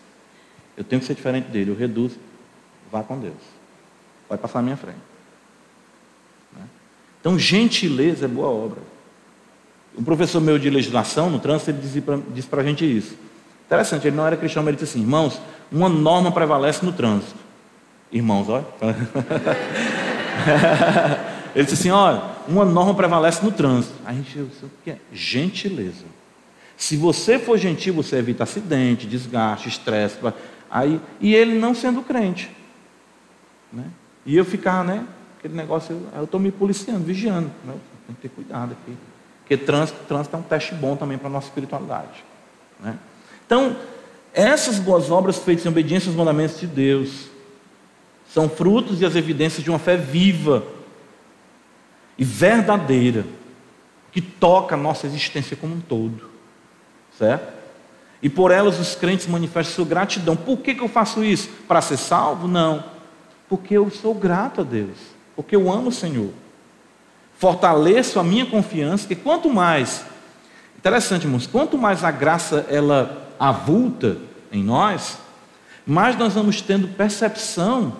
Eu 0.78 0.82
tenho 0.82 1.00
que 1.00 1.06
ser 1.06 1.14
diferente 1.14 1.50
dele, 1.50 1.72
eu 1.72 1.76
reduzo. 1.76 2.16
Vá 2.90 3.02
com 3.02 3.20
Deus. 3.20 3.34
Vai 4.26 4.38
passar 4.38 4.60
na 4.60 4.62
minha 4.62 4.76
frente. 4.78 4.96
Né? 6.56 6.62
Então, 7.20 7.38
gentileza 7.38 8.24
é 8.24 8.28
boa 8.28 8.48
obra. 8.48 8.80
Um 9.94 10.04
professor 10.04 10.40
meu 10.40 10.58
de 10.58 10.70
legislação, 10.70 11.28
no 11.28 11.38
trânsito, 11.38 11.70
ele 11.70 11.80
disse 12.32 12.48
para 12.48 12.62
a 12.62 12.64
gente 12.64 12.82
isso. 12.86 13.14
Interessante, 13.74 14.06
ele 14.06 14.16
não 14.16 14.26
era 14.26 14.36
cristão, 14.36 14.62
mas 14.62 14.68
ele 14.68 14.76
disse 14.76 14.96
assim, 14.96 15.04
irmãos, 15.04 15.40
uma 15.70 15.88
norma 15.88 16.30
prevalece 16.30 16.84
no 16.84 16.92
trânsito. 16.92 17.34
Irmãos, 18.12 18.48
olha. 18.48 18.66
ele 21.54 21.64
disse 21.64 21.74
assim, 21.74 21.90
olha, 21.90 22.22
uma 22.46 22.64
norma 22.64 22.94
prevalece 22.94 23.44
no 23.44 23.50
trânsito. 23.50 23.94
A 24.04 24.12
gente, 24.12 24.38
o 24.38 24.70
que 24.84 24.92
é? 24.92 24.98
Gentileza. 25.12 26.04
Se 26.76 26.96
você 26.96 27.38
for 27.38 27.58
gentil, 27.58 27.94
você 27.94 28.16
evita 28.16 28.44
acidente, 28.44 29.06
desgaste, 29.06 29.68
estresse. 29.68 30.18
Aí, 30.70 31.00
e 31.20 31.34
ele 31.34 31.58
não 31.58 31.74
sendo 31.74 32.02
crente. 32.02 32.50
Né? 33.72 33.86
E 34.24 34.36
eu 34.36 34.44
ficar, 34.44 34.84
né? 34.84 35.04
Aquele 35.38 35.54
negócio, 35.54 36.00
eu 36.14 36.24
estou 36.24 36.40
me 36.40 36.50
policiando, 36.50 37.04
vigiando. 37.04 37.50
Né? 37.64 37.74
Tem 38.06 38.16
que 38.16 38.22
ter 38.22 38.28
cuidado 38.28 38.72
aqui. 38.72 38.96
Porque 39.40 39.56
trânsito, 39.56 39.98
trânsito 40.08 40.36
é 40.36 40.38
um 40.38 40.42
teste 40.42 40.74
bom 40.74 40.96
também 40.96 41.18
para 41.18 41.28
a 41.28 41.30
nossa 41.30 41.48
espiritualidade. 41.48 42.24
Né? 42.80 42.96
Então, 43.46 43.76
essas 44.32 44.78
boas 44.78 45.10
obras 45.10 45.38
feitas 45.38 45.64
em 45.64 45.68
obediência 45.68 46.08
aos 46.08 46.16
mandamentos 46.16 46.58
de 46.58 46.66
Deus 46.66 47.28
são 48.28 48.48
frutos 48.48 49.00
e 49.00 49.04
as 49.04 49.14
evidências 49.14 49.62
de 49.62 49.70
uma 49.70 49.78
fé 49.78 49.96
viva 49.96 50.64
e 52.18 52.24
verdadeira 52.24 53.24
que 54.10 54.20
toca 54.20 54.74
a 54.74 54.78
nossa 54.78 55.06
existência 55.06 55.56
como 55.56 55.74
um 55.74 55.80
todo. 55.80 56.30
Certo? 57.16 57.52
E 58.20 58.28
por 58.28 58.50
elas 58.50 58.80
os 58.80 58.94
crentes 58.94 59.26
manifestam 59.26 59.74
sua 59.74 59.84
gratidão. 59.84 60.34
Por 60.34 60.58
que, 60.58 60.74
que 60.74 60.82
eu 60.82 60.88
faço 60.88 61.22
isso? 61.22 61.48
Para 61.68 61.80
ser 61.80 61.96
salvo? 61.96 62.48
Não. 62.48 62.82
Porque 63.48 63.76
eu 63.76 63.90
sou 63.90 64.14
grato 64.14 64.62
a 64.62 64.64
Deus. 64.64 64.96
Porque 65.36 65.54
eu 65.54 65.70
amo 65.70 65.88
o 65.88 65.92
Senhor. 65.92 66.30
Fortaleço 67.38 68.18
a 68.18 68.24
minha 68.24 68.46
confiança, 68.46 69.06
que 69.06 69.14
quanto 69.14 69.50
mais, 69.50 70.04
interessante, 70.78 71.24
irmãos, 71.24 71.46
quanto 71.46 71.76
mais 71.76 72.02
a 72.02 72.10
graça 72.10 72.64
ela 72.70 73.23
avulta 73.38 74.18
em 74.50 74.62
nós, 74.62 75.18
mais 75.86 76.18
nós 76.18 76.34
vamos 76.34 76.60
tendo 76.60 76.88
percepção 76.88 77.96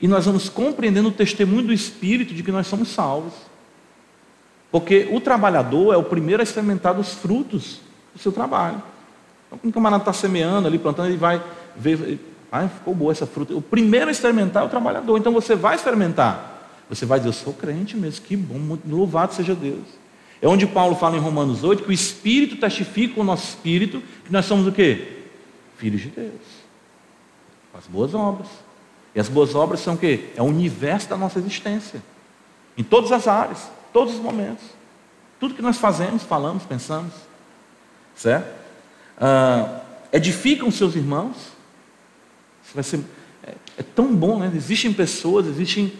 e 0.00 0.08
nós 0.08 0.26
vamos 0.26 0.48
compreendendo 0.48 1.08
o 1.08 1.12
testemunho 1.12 1.68
do 1.68 1.72
Espírito 1.72 2.34
de 2.34 2.42
que 2.42 2.52
nós 2.52 2.66
somos 2.66 2.88
salvos. 2.88 3.32
Porque 4.70 5.08
o 5.10 5.20
trabalhador 5.20 5.94
é 5.94 5.96
o 5.96 6.02
primeiro 6.02 6.42
a 6.42 6.44
experimentar 6.44 6.98
os 6.98 7.14
frutos 7.14 7.80
do 8.14 8.20
seu 8.20 8.32
trabalho. 8.32 8.82
Então, 9.46 9.58
quando 9.58 9.70
o 9.70 9.74
camarada 9.74 10.02
está 10.02 10.12
semeando 10.12 10.68
ali, 10.68 10.78
plantando, 10.78 11.08
ele 11.08 11.16
vai 11.16 11.42
ver, 11.74 12.20
ah, 12.50 12.68
ficou 12.68 12.94
boa 12.94 13.12
essa 13.12 13.26
fruta. 13.26 13.54
O 13.54 13.62
primeiro 13.62 14.08
a 14.08 14.10
experimentar 14.10 14.62
é 14.62 14.66
o 14.66 14.68
trabalhador. 14.68 15.18
Então 15.18 15.32
você 15.32 15.54
vai 15.54 15.74
experimentar. 15.74 16.56
Você 16.88 17.04
vai 17.04 17.18
dizer, 17.18 17.28
eu 17.28 17.34
sou 17.34 17.52
crente 17.52 17.96
mesmo, 17.96 18.24
que 18.24 18.36
bom, 18.36 18.78
louvado 18.86 19.34
seja 19.34 19.54
Deus. 19.54 19.84
É 20.40 20.46
onde 20.48 20.66
Paulo 20.66 20.94
fala 20.94 21.16
em 21.16 21.20
Romanos 21.20 21.64
8 21.64 21.82
que 21.82 21.90
o 21.90 21.92
Espírito 21.92 22.56
testifica 22.56 23.20
o 23.20 23.24
nosso 23.24 23.48
Espírito 23.48 24.02
que 24.24 24.32
nós 24.32 24.44
somos 24.44 24.66
o 24.66 24.72
quê? 24.72 25.22
Filhos 25.76 26.00
de 26.00 26.08
Deus. 26.08 26.32
As 27.74 27.86
boas 27.86 28.14
obras. 28.14 28.48
E 29.14 29.20
as 29.20 29.28
boas 29.28 29.54
obras 29.54 29.80
são 29.80 29.94
o 29.94 29.98
quê? 29.98 30.30
É 30.36 30.42
o 30.42 30.46
universo 30.46 31.08
da 31.08 31.16
nossa 31.16 31.38
existência. 31.38 32.02
Em 32.76 32.84
todas 32.84 33.10
as 33.10 33.26
áreas, 33.26 33.68
todos 33.92 34.14
os 34.14 34.20
momentos. 34.20 34.64
Tudo 35.40 35.54
que 35.54 35.62
nós 35.62 35.78
fazemos, 35.78 36.22
falamos, 36.22 36.64
pensamos. 36.64 37.12
Certo? 38.14 38.48
Ah, 39.20 39.80
edificam 40.12 40.70
seus 40.70 40.94
irmãos. 40.94 41.36
Isso 42.64 42.74
vai 42.74 42.84
ser, 42.84 43.00
é, 43.42 43.54
é, 43.78 43.82
tão 43.82 44.14
bom, 44.14 44.38
né? 44.38 44.52
Existem 44.54 44.92
pessoas, 44.92 45.46
existem, 45.46 45.92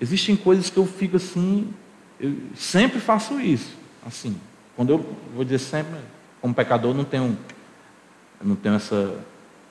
existem 0.00 0.34
coisas 0.36 0.70
que 0.70 0.76
eu 0.76 0.86
fico 0.86 1.16
assim. 1.16 1.72
Eu 2.18 2.34
sempre 2.56 3.00
faço 3.00 3.40
isso. 3.40 3.83
Assim, 4.06 4.38
quando 4.76 4.90
eu 4.90 5.16
vou 5.34 5.44
dizer 5.44 5.58
sempre, 5.58 5.98
como 6.40 6.54
pecador, 6.54 6.94
não 6.94 7.04
tenho, 7.04 7.36
não 8.42 8.56
tenho 8.56 8.74
essa, 8.74 9.18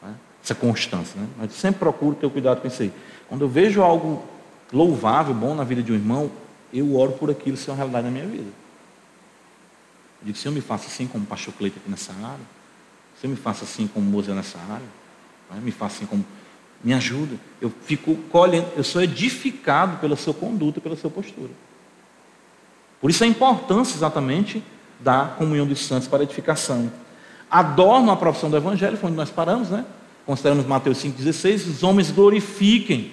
né, 0.01 0.15
essa 0.43 0.55
constância, 0.55 1.19
né? 1.19 1.27
Mas 1.37 1.53
sempre 1.53 1.79
procuro 1.79 2.15
ter 2.15 2.29
cuidado 2.29 2.61
com 2.61 2.67
isso 2.67 2.81
aí. 2.81 2.91
Quando 3.27 3.41
eu 3.41 3.49
vejo 3.49 3.81
algo 3.81 4.23
louvável, 4.71 5.33
bom 5.33 5.53
na 5.53 5.63
vida 5.63 5.83
de 5.83 5.91
um 5.91 5.95
irmão, 5.95 6.31
eu 6.73 6.95
oro 6.95 7.11
por 7.13 7.29
aquilo 7.29 7.55
ser 7.55 7.71
uma 7.71 7.77
realidade 7.77 8.05
na 8.05 8.11
minha 8.11 8.25
vida. 8.25 8.49
Eu 10.21 10.27
digo, 10.27 10.37
Senhor, 10.37 10.53
me 10.53 10.61
faça 10.61 10.87
assim 10.87 11.05
como 11.05 11.25
pastor 11.25 11.53
Cleito 11.53 11.77
aqui 11.77 11.89
nessa 11.89 12.11
área. 12.13 12.45
Senhor, 13.21 13.31
me 13.31 13.39
faça 13.39 13.65
assim 13.65 13.87
como 13.87 14.09
Moza 14.09 14.33
nessa 14.33 14.57
área. 14.57 14.87
Né? 15.51 15.61
Me 15.61 15.71
faça 15.71 15.97
assim 15.97 16.05
como... 16.05 16.25
Me 16.83 16.93
ajuda. 16.93 17.37
Eu 17.61 17.69
fico 17.69 18.15
colhendo, 18.29 18.67
eu 18.75 18.83
sou 18.83 19.01
edificado 19.01 19.97
pela 19.97 20.15
sua 20.15 20.33
conduta, 20.33 20.81
pela 20.81 20.95
sua 20.95 21.09
postura. 21.09 21.51
Por 23.03 23.09
isso 23.09 23.21
a 23.21 23.27
importância 23.27 23.97
exatamente 23.97 24.63
da 24.97 25.25
comunhão 25.37 25.67
dos 25.67 25.85
santos 25.85 26.07
para 26.07 26.23
edificação. 26.23 26.89
Adorno 27.51 28.09
a 28.09 28.15
profissão 28.15 28.49
do 28.49 28.55
Evangelho, 28.55 28.95
foi 28.95 29.09
onde 29.09 29.17
nós 29.17 29.29
paramos, 29.29 29.69
né? 29.69 29.83
Consideramos 30.25 30.65
Mateus 30.65 30.99
5,16, 30.99 31.67
os 31.67 31.83
homens 31.83 32.11
glorifiquem. 32.11 33.11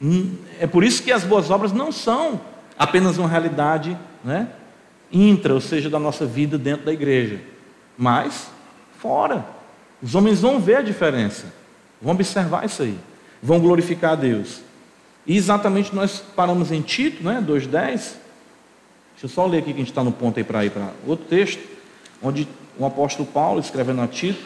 Hum, 0.00 0.34
é 0.58 0.66
por 0.66 0.82
isso 0.82 1.02
que 1.02 1.12
as 1.12 1.24
boas 1.24 1.50
obras 1.50 1.72
não 1.72 1.92
são 1.92 2.40
apenas 2.78 3.18
uma 3.18 3.28
realidade 3.28 3.98
né, 4.24 4.48
intra, 5.12 5.52
ou 5.52 5.60
seja, 5.60 5.90
da 5.90 5.98
nossa 5.98 6.24
vida 6.24 6.56
dentro 6.56 6.86
da 6.86 6.92
igreja, 6.94 7.38
mas 7.98 8.48
fora. 8.98 9.44
Os 10.02 10.14
homens 10.14 10.40
vão 10.40 10.58
ver 10.58 10.76
a 10.76 10.82
diferença, 10.82 11.52
vão 12.00 12.14
observar 12.14 12.64
isso 12.64 12.82
aí, 12.82 12.98
vão 13.42 13.60
glorificar 13.60 14.12
a 14.12 14.16
Deus. 14.16 14.62
E 15.26 15.36
exatamente 15.36 15.94
nós 15.94 16.24
paramos 16.34 16.72
em 16.72 16.80
Tito, 16.80 17.22
né, 17.22 17.44
2,10. 17.46 18.26
Deixa 19.20 19.26
eu 19.26 19.30
só 19.30 19.46
ler 19.46 19.58
aqui 19.58 19.72
que 19.72 19.78
a 19.78 19.78
gente 19.78 19.90
está 19.90 20.04
no 20.04 20.12
ponto 20.12 20.38
aí 20.38 20.44
para 20.44 20.64
ir 20.64 20.70
para 20.70 20.92
outro 21.04 21.26
texto, 21.26 21.60
onde 22.22 22.46
o 22.78 22.86
apóstolo 22.86 23.26
Paulo, 23.26 23.58
escrevendo 23.58 24.00
a 24.00 24.06
Tito, 24.06 24.40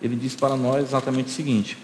ele 0.00 0.16
diz 0.16 0.34
para 0.34 0.56
nós 0.56 0.82
exatamente 0.82 1.26
o 1.26 1.30
seguinte: 1.30 1.76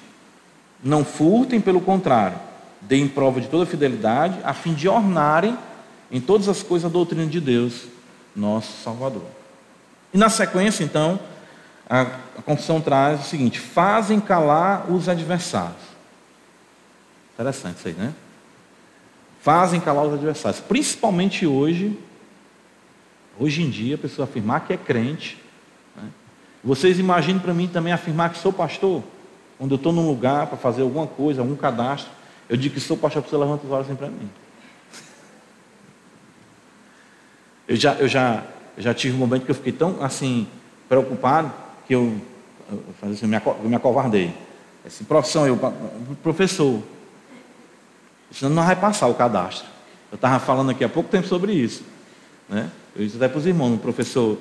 Não 0.82 1.04
furtem, 1.04 1.60
pelo 1.60 1.82
contrário, 1.82 2.38
deem 2.80 3.06
prova 3.06 3.42
de 3.42 3.48
toda 3.48 3.66
fidelidade, 3.66 4.38
a 4.42 4.54
fim 4.54 4.72
de 4.72 4.88
ornarem 4.88 5.54
em 6.10 6.18
todas 6.18 6.48
as 6.48 6.62
coisas 6.62 6.90
a 6.90 6.92
doutrina 6.92 7.26
de 7.26 7.42
Deus, 7.42 7.84
nosso 8.34 8.72
Salvador. 8.82 9.26
E 10.14 10.16
na 10.16 10.30
sequência, 10.30 10.82
então, 10.82 11.20
a, 11.86 12.00
a 12.38 12.42
confissão 12.42 12.80
traz 12.80 13.20
o 13.20 13.24
seguinte: 13.24 13.60
fazem 13.60 14.18
calar 14.18 14.90
os 14.90 15.10
adversários. 15.10 15.90
Interessante 17.34 17.76
isso 17.76 17.88
aí, 17.88 17.94
né? 17.94 18.14
Fazem 19.42 19.78
calar 19.78 20.06
os 20.06 20.14
adversários. 20.14 20.62
Principalmente 20.62 21.46
hoje, 21.46 21.98
hoje 23.40 23.62
em 23.62 23.70
dia, 23.70 23.94
a 23.94 23.98
pessoa 23.98 24.28
afirmar 24.28 24.66
que 24.66 24.74
é 24.74 24.76
crente. 24.76 25.38
Né? 25.96 26.04
Vocês 26.62 26.98
imaginem 26.98 27.40
para 27.40 27.54
mim 27.54 27.66
também 27.66 27.92
afirmar 27.92 28.30
que 28.30 28.38
sou 28.38 28.52
pastor? 28.52 29.02
Quando 29.58 29.72
eu 29.72 29.76
estou 29.76 29.92
num 29.92 30.06
lugar 30.06 30.46
para 30.46 30.58
fazer 30.58 30.82
alguma 30.82 31.06
coisa, 31.06 31.40
algum 31.40 31.56
cadastro, 31.56 32.10
eu 32.48 32.56
digo 32.56 32.74
que 32.74 32.80
sou 32.80 32.96
pastor, 32.96 33.22
você 33.22 33.36
levanta 33.36 33.66
os 33.66 33.72
olhos 33.72 33.86
assim 33.86 33.96
para 33.96 34.08
mim. 34.08 34.30
Eu 37.66 37.76
já, 37.76 37.94
eu 37.94 38.08
já, 38.08 38.44
eu 38.76 38.82
já 38.82 38.92
tive 38.92 39.14
um 39.14 39.18
momento 39.18 39.44
que 39.44 39.50
eu 39.50 39.54
fiquei 39.54 39.72
tão 39.72 40.02
assim, 40.02 40.46
preocupado, 40.88 41.52
que 41.86 41.94
eu, 41.94 42.20
eu, 42.70 42.84
assim, 43.10 43.24
eu 43.24 43.68
me 43.68 43.76
acovardei. 43.76 44.34
Essa 44.84 45.04
profissão, 45.04 45.46
eu, 45.46 45.58
professor, 46.22 46.82
isso 48.30 48.48
não 48.48 48.64
vai 48.64 48.76
passar 48.76 49.06
o 49.06 49.14
cadastro. 49.14 49.66
Eu 50.10 50.16
estava 50.16 50.38
falando 50.40 50.70
aqui 50.70 50.82
há 50.82 50.88
pouco 50.88 51.08
tempo 51.08 51.26
sobre 51.26 51.52
isso. 51.52 51.84
Né? 52.48 52.70
Eu 52.94 53.04
disse 53.04 53.16
até 53.16 53.28
para 53.28 53.38
os 53.38 53.46
irmãos, 53.46 53.74
o 53.74 53.78
professor 53.78 54.38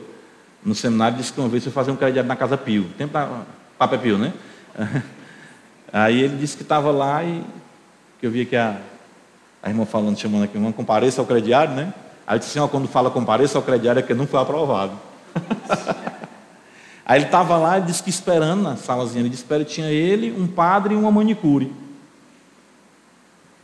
no 0.64 0.76
seminário 0.76 1.18
disse 1.18 1.32
que 1.32 1.40
uma 1.40 1.50
vez 1.50 1.64
foi 1.64 1.72
fazer 1.72 1.92
um 1.92 1.96
crediário 1.96 2.28
na 2.28 2.36
Casa 2.36 2.58
Pio. 2.58 2.86
Tempo 2.98 3.14
da 3.14 3.44
Papa 3.78 3.98
Pio, 3.98 4.18
né? 4.18 4.34
Aí 5.92 6.22
ele 6.22 6.38
disse 6.38 6.56
que 6.56 6.64
estava 6.64 6.92
lá 6.92 7.24
e 7.24 7.44
que 8.20 8.28
eu 8.28 8.32
via 8.32 8.46
que 8.46 8.56
a, 8.56 8.78
a 9.64 9.70
irmã 9.70 9.86
falando, 9.86 10.18
chamando 10.18 10.44
aqui, 10.44 10.58
irmã, 10.58 10.72
compareça 10.72 11.22
ao 11.22 11.28
crediário, 11.28 11.74
né? 11.74 11.94
Aí 12.28 12.36
eu 12.36 12.40
disse 12.40 12.52
assim, 12.52 12.60
ó, 12.60 12.68
quando 12.68 12.88
fala 12.88 13.10
compareça 13.10 13.58
ao 13.58 13.64
crediário 13.64 14.00
é 14.00 14.04
que 14.04 14.14
não 14.14 14.28
foi 14.28 14.40
aprovado. 14.40 14.94
Aí 17.06 17.18
ele 17.18 17.26
estava 17.26 17.58
lá 17.58 17.80
e 17.80 17.82
disse 17.82 18.04
que 18.04 18.10
esperando 18.12 18.62
na 18.62 18.76
salazinha 18.76 19.28
de 19.28 19.34
espera 19.34 19.66
tinha 19.66 19.88
ele, 19.90 20.32
um 20.32 20.46
padre 20.46 20.94
e 20.94 20.98
uma 20.98 21.10
manicure. 21.10 21.74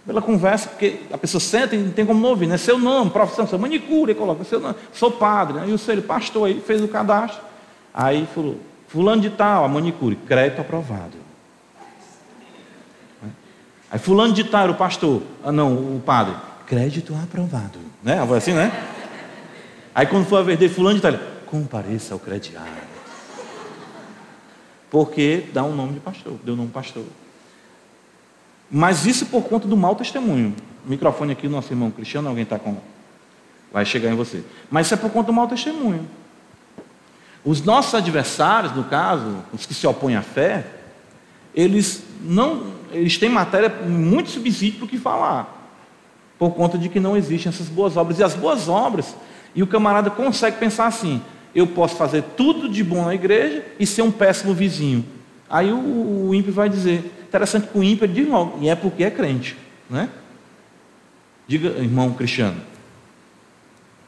Pela 0.05 0.21
conversa, 0.21 0.69
porque 0.69 1.00
a 1.12 1.17
pessoa 1.17 1.41
senta 1.41 1.75
e 1.75 1.79
não 1.79 1.91
tem 1.91 2.05
como 2.05 2.19
não 2.19 2.29
ouvir, 2.29 2.45
né? 2.45 2.57
Seu 2.57 2.77
nome, 2.77 3.09
profissão, 3.09 3.47
seu 3.47 3.57
manicure, 3.57 4.13
coloca 4.13 4.43
seu 4.43 4.59
nome, 4.59 4.75
sou 4.93 5.12
padre, 5.12 5.55
né? 5.59 5.65
E 5.67 5.74
o 5.74 5.77
senhor, 5.79 6.01
pastor 6.03 6.47
aí, 6.47 6.62
fez 6.62 6.79
o 6.81 6.88
cadastro. 6.88 7.41
Aí 7.91 8.27
falou, 8.35 8.59
fulano 8.88 9.21
de 9.21 9.31
tal, 9.31 9.65
a 9.65 9.67
manicure, 9.67 10.15
crédito 10.15 10.62
aprovado. 10.62 11.25
Aí 13.89 13.97
fulano 13.97 14.33
de 14.33 14.43
tal, 14.43 14.69
o 14.69 14.75
pastor, 14.75 15.24
ah 15.43 15.51
não, 15.51 15.74
o 15.74 16.01
padre, 16.05 16.35
crédito 16.67 17.15
aprovado. 17.24 17.79
Né? 18.03 18.19
Assim, 18.35 18.53
né? 18.53 18.71
Aí 19.93 20.05
quando 20.05 20.25
foi 20.27 20.39
a 20.39 20.43
vez 20.43 20.59
dele, 20.59 20.74
fulano 20.74 20.97
de 20.97 21.01
tal, 21.01 21.13
compareça 21.47 22.13
ao 22.13 22.19
crediário. 22.19 22.71
porque 24.89 25.47
dá 25.51 25.63
um 25.63 25.75
nome 25.75 25.93
de 25.93 26.00
pastor, 26.00 26.33
deu 26.43 26.53
um 26.53 26.57
nome 26.57 26.69
pastor. 26.69 27.03
Mas 28.69 29.05
isso 29.05 29.27
por 29.27 29.43
conta 29.43 29.67
do 29.67 29.77
mau 29.77 29.95
testemunho. 29.95 30.53
O 30.86 30.89
microfone 30.89 31.34
aqui, 31.34 31.48
nosso 31.48 31.72
irmão 31.72 31.91
Cristiano, 31.91 32.27
alguém 32.29 32.43
está 32.43 32.60
com. 32.60 32.77
Vai 33.72 33.86
chegar 33.86 34.12
em 34.12 34.15
você. 34.15 34.43
Mas 34.69 34.88
isso 34.88 34.93
é 34.93 34.98
por 34.98 35.10
conta 35.12 35.27
do 35.27 35.34
mau 35.34 35.48
testemunho. 35.48 36.07
Os 37.43 37.62
nossos 37.62 37.93
adversários, 37.93 38.75
no 38.75 38.86
caso, 38.86 39.38
os 39.53 39.65
que 39.65 39.74
se 39.74 39.86
opõem 39.86 40.15
à 40.15 40.22
fé, 40.22 40.65
eles 41.53 42.03
não, 42.22 42.74
eles 42.91 43.17
têm 43.17 43.29
matéria 43.29 43.69
muito 43.69 44.29
subsídio 44.29 44.79
para 44.79 44.86
o 44.86 44.89
que 44.89 44.98
falar, 44.98 45.72
por 46.39 46.51
conta 46.51 46.77
de 46.77 46.89
que 46.89 47.00
não 47.00 47.15
existem 47.15 47.50
essas 47.50 47.67
boas 47.67 47.95
obras. 47.95 48.19
E 48.19 48.24
as 48.24 48.34
boas 48.34 48.67
obras, 48.67 49.15
e 49.53 49.62
o 49.62 49.67
camarada 49.67 50.10
consegue 50.10 50.57
pensar 50.57 50.88
assim: 50.88 51.22
eu 51.53 51.67
posso 51.67 51.95
fazer 51.95 52.24
tudo 52.36 52.67
de 52.67 52.84
bom 52.84 53.05
na 53.05 53.15
igreja 53.15 53.63
e 53.79 53.86
ser 53.86 54.01
um 54.01 54.12
péssimo 54.12 54.53
vizinho. 54.53 55.05
Aí 55.50 55.72
o, 55.72 56.27
o 56.29 56.36
ímpio 56.36 56.51
vai 56.51 56.67
dizer: 56.67 57.12
interessante 57.35 57.67
que 57.67 57.77
o 57.77 57.83
ímpio 57.83 58.07
diz 58.07 58.27
logo, 58.27 58.59
e 58.61 58.69
é 58.69 58.75
porque 58.75 59.03
é 59.03 59.11
crente, 59.11 59.57
né? 59.89 60.09
Diga, 61.47 61.69
irmão 61.69 62.13
Cristiano. 62.13 62.61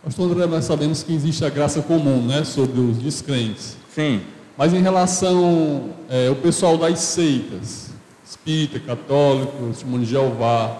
Pastor 0.04 0.32
André, 0.32 0.46
nós 0.46 0.64
sabemos 0.64 1.04
que 1.04 1.14
existe 1.14 1.44
a 1.44 1.50
graça 1.50 1.82
comum, 1.82 2.26
né, 2.26 2.46
sobre 2.46 2.80
os 2.80 2.98
descrentes. 2.98 3.76
Sim. 3.94 4.22
Mas 4.58 4.74
em 4.74 4.82
relação 4.82 5.90
é, 6.10 6.30
ao 6.30 6.36
pessoal 6.36 6.78
das 6.78 7.00
seitas, 7.00 7.92
espírita, 8.26 8.80
católico, 8.80 9.68
testemunho 9.68 10.06
de 10.06 10.12
Jeová, 10.12 10.78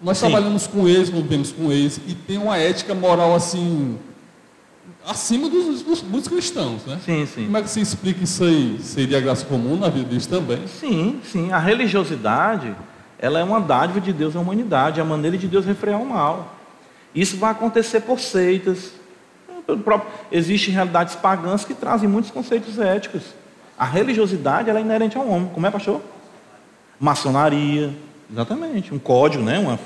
nós 0.00 0.18
Sim. 0.18 0.26
trabalhamos 0.26 0.66
com 0.66 0.88
eles, 0.88 1.08
convivemos 1.08 1.52
com 1.52 1.70
eles, 1.70 2.00
e 2.08 2.14
tem 2.14 2.36
uma 2.38 2.56
ética 2.56 2.94
moral 2.94 3.34
assim, 3.34 3.96
acima 5.06 5.48
dos, 5.48 5.82
dos, 5.82 6.02
dos, 6.02 6.28
cristãos, 6.28 6.84
né? 6.86 6.98
Sim, 7.04 7.26
sim. 7.26 7.44
Como 7.44 7.56
é 7.56 7.62
que 7.62 7.70
se 7.70 7.80
explica 7.80 8.22
isso 8.22 8.44
aí? 8.44 8.78
Seria 8.80 9.20
graça 9.20 9.44
comum 9.44 9.76
na 9.76 9.88
vida 9.88 10.08
deles 10.08 10.26
também? 10.26 10.66
Sim, 10.66 11.20
sim. 11.24 11.52
A 11.52 11.58
religiosidade, 11.58 12.74
ela 13.18 13.38
é 13.38 13.44
uma 13.44 13.60
dádiva 13.60 14.00
de 14.00 14.12
Deus 14.12 14.36
à 14.36 14.40
humanidade, 14.40 15.00
é 15.00 15.02
a 15.02 15.06
maneira 15.06 15.36
de 15.36 15.46
Deus 15.48 15.64
refrear 15.64 16.00
o 16.00 16.06
mal. 16.06 16.56
Isso 17.14 17.36
vai 17.36 17.50
acontecer 17.50 18.00
por 18.00 18.20
seitas. 18.20 18.92
Próprio, 19.84 20.10
existem 20.32 20.74
realidades 20.74 21.14
pagãs 21.14 21.64
que 21.64 21.74
trazem 21.74 22.08
muitos 22.08 22.30
conceitos 22.30 22.78
éticos. 22.78 23.22
A 23.78 23.84
religiosidade 23.84 24.68
ela 24.68 24.78
é 24.78 24.82
inerente 24.82 25.16
ao 25.16 25.26
homem. 25.26 25.50
Como 25.52 25.66
é, 25.66 25.70
pastor? 25.70 26.00
Maçonaria, 26.98 27.94
exatamente. 28.30 28.92
Um 28.92 28.98
código, 28.98 29.42
né? 29.42 29.58
uma, 29.58 29.78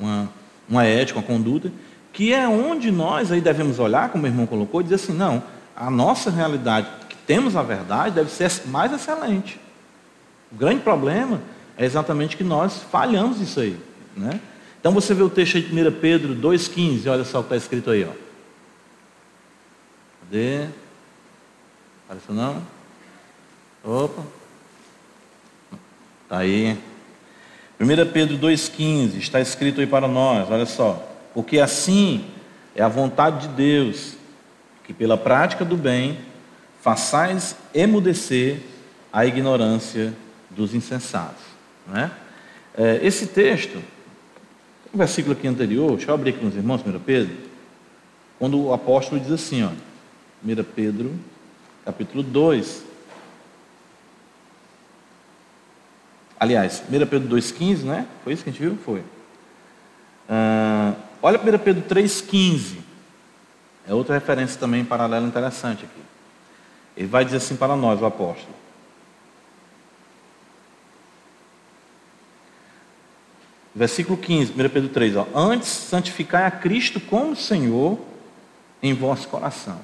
uma, 0.00 0.28
uma 0.68 0.84
ética, 0.84 1.18
uma 1.18 1.24
conduta. 1.24 1.70
Que 2.12 2.32
é 2.32 2.46
onde 2.46 2.90
nós 2.90 3.32
aí 3.32 3.40
devemos 3.40 3.78
olhar, 3.78 4.10
como 4.10 4.24
o 4.24 4.26
irmão 4.26 4.46
colocou, 4.46 4.80
e 4.80 4.84
dizer 4.84 4.96
assim: 4.96 5.12
não, 5.12 5.42
a 5.74 5.90
nossa 5.90 6.30
realidade, 6.30 6.86
que 7.08 7.16
temos 7.16 7.56
a 7.56 7.62
verdade, 7.62 8.14
deve 8.14 8.30
ser 8.30 8.50
mais 8.66 8.92
excelente. 8.92 9.58
O 10.50 10.56
grande 10.56 10.80
problema 10.80 11.40
é 11.76 11.84
exatamente 11.84 12.36
que 12.36 12.44
nós 12.44 12.82
falhamos 12.90 13.40
isso 13.40 13.60
aí. 13.60 13.78
Né? 14.16 14.40
Então 14.78 14.92
você 14.92 15.14
vê 15.14 15.22
o 15.22 15.30
texto 15.30 15.56
aí 15.56 15.62
de 15.62 15.88
1 15.88 15.92
Pedro 16.00 16.34
2,15, 16.34 17.10
olha 17.10 17.24
só 17.24 17.40
o 17.40 17.42
que 17.42 17.54
está 17.54 17.56
escrito 17.56 17.90
aí. 17.90 18.04
Ó. 18.04 18.12
Cadê? 20.20 20.66
Apareceu 22.04 22.34
não? 22.34 22.62
Opa. 23.82 24.22
Está 26.24 26.38
aí. 26.38 26.78
1 27.80 28.12
Pedro 28.12 28.38
2,15 28.38 29.18
está 29.18 29.40
escrito 29.40 29.80
aí 29.80 29.86
para 29.86 30.06
nós, 30.06 30.50
olha 30.50 30.66
só. 30.66 31.11
Porque 31.34 31.58
assim 31.58 32.24
é 32.74 32.82
a 32.82 32.88
vontade 32.88 33.48
de 33.48 33.54
Deus, 33.54 34.14
que 34.84 34.92
pela 34.92 35.16
prática 35.16 35.64
do 35.64 35.76
bem 35.76 36.18
façais 36.80 37.56
emudecer 37.74 38.60
a 39.12 39.24
ignorância 39.24 40.12
dos 40.50 40.74
insensatos. 40.74 41.44
Não 41.86 41.96
é? 41.96 42.10
É, 42.74 43.00
esse 43.02 43.26
texto 43.26 43.82
o 44.92 44.98
versículo 44.98 45.32
aqui 45.32 45.48
anterior, 45.48 45.96
deixa 45.96 46.10
eu 46.10 46.14
abrir 46.14 46.30
aqui 46.30 46.40
com 46.40 46.48
os 46.48 46.54
irmãos, 46.54 46.82
1 46.86 46.98
Pedro, 47.00 47.34
quando 48.38 48.62
o 48.62 48.74
apóstolo 48.74 49.18
diz 49.18 49.32
assim, 49.32 49.64
ó, 49.64 49.70
1 50.44 50.64
Pedro, 50.76 51.18
capítulo 51.84 52.22
2. 52.22 52.84
Aliás, 56.38 56.82
1 56.90 57.06
Pedro 57.06 57.36
2,15, 57.36 57.84
né? 57.84 58.06
Foi 58.22 58.34
isso 58.34 58.44
que 58.44 58.50
a 58.50 58.52
gente 58.52 58.62
viu? 58.62 58.76
Foi. 58.84 59.00
Uh, 60.28 60.81
olha 61.22 61.38
1 61.38 61.58
Pedro 61.58 61.82
3,15. 61.88 62.78
É 63.86 63.94
outra 63.94 64.14
referência 64.14 64.58
também 64.58 64.84
paralela 64.84 65.26
interessante 65.26 65.84
aqui. 65.84 66.00
Ele 66.96 67.08
vai 67.08 67.24
dizer 67.24 67.38
assim 67.38 67.56
para 67.56 67.74
nós, 67.76 68.00
o 68.00 68.06
apóstolo. 68.06 68.54
Versículo 73.74 74.18
15, 74.18 74.52
1 74.52 74.56
Pedro 74.68 74.88
3. 74.90 75.16
Ó, 75.16 75.26
Antes 75.34 75.68
santificai 75.68 76.44
a 76.44 76.50
Cristo 76.50 77.00
como 77.00 77.34
Senhor 77.34 77.98
em 78.82 78.92
vosso 78.92 79.28
coração. 79.28 79.80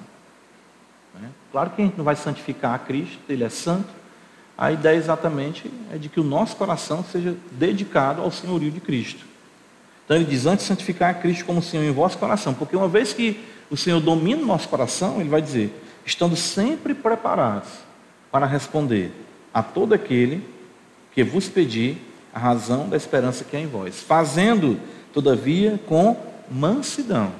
Né? 1.14 1.30
Claro 1.50 1.70
que 1.70 1.80
a 1.80 1.84
gente 1.84 1.96
não 1.96 2.04
vai 2.04 2.16
santificar 2.16 2.74
a 2.74 2.78
Cristo, 2.78 3.18
Ele 3.28 3.44
é 3.44 3.48
santo. 3.48 3.88
A 4.56 4.72
ideia 4.72 4.96
exatamente 4.96 5.70
é 5.92 5.96
de 5.96 6.08
que 6.08 6.20
o 6.20 6.24
nosso 6.24 6.56
coração 6.56 7.04
seja 7.04 7.36
dedicado 7.52 8.20
ao 8.20 8.30
senhorio 8.30 8.70
de 8.70 8.80
Cristo. 8.80 9.24
Então 10.08 10.16
ele 10.16 10.24
diz, 10.24 10.46
antes 10.46 10.64
santificar 10.64 11.10
a 11.10 11.14
Cristo 11.14 11.44
como 11.44 11.60
Senhor 11.60 11.84
em 11.84 11.92
vosso 11.92 12.16
coração. 12.16 12.54
Porque 12.54 12.74
uma 12.74 12.88
vez 12.88 13.12
que 13.12 13.44
o 13.70 13.76
Senhor 13.76 14.00
domina 14.00 14.40
o 14.40 14.46
nosso 14.46 14.66
coração, 14.66 15.20
Ele 15.20 15.28
vai 15.28 15.42
dizer, 15.42 15.70
estando 16.06 16.34
sempre 16.34 16.94
preparados 16.94 17.68
para 18.32 18.46
responder 18.46 19.12
a 19.52 19.62
todo 19.62 19.92
aquele 19.92 20.42
que 21.12 21.22
vos 21.22 21.50
pedir 21.50 21.98
a 22.32 22.38
razão 22.38 22.88
da 22.88 22.96
esperança 22.96 23.44
que 23.44 23.54
é 23.54 23.60
em 23.60 23.66
vós, 23.66 24.00
fazendo, 24.00 24.80
todavia, 25.12 25.78
com 25.86 26.16
mansidão 26.50 27.30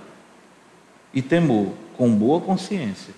e 1.14 1.22
temor, 1.22 1.72
com 1.96 2.14
boa 2.14 2.38
consciência, 2.38 3.14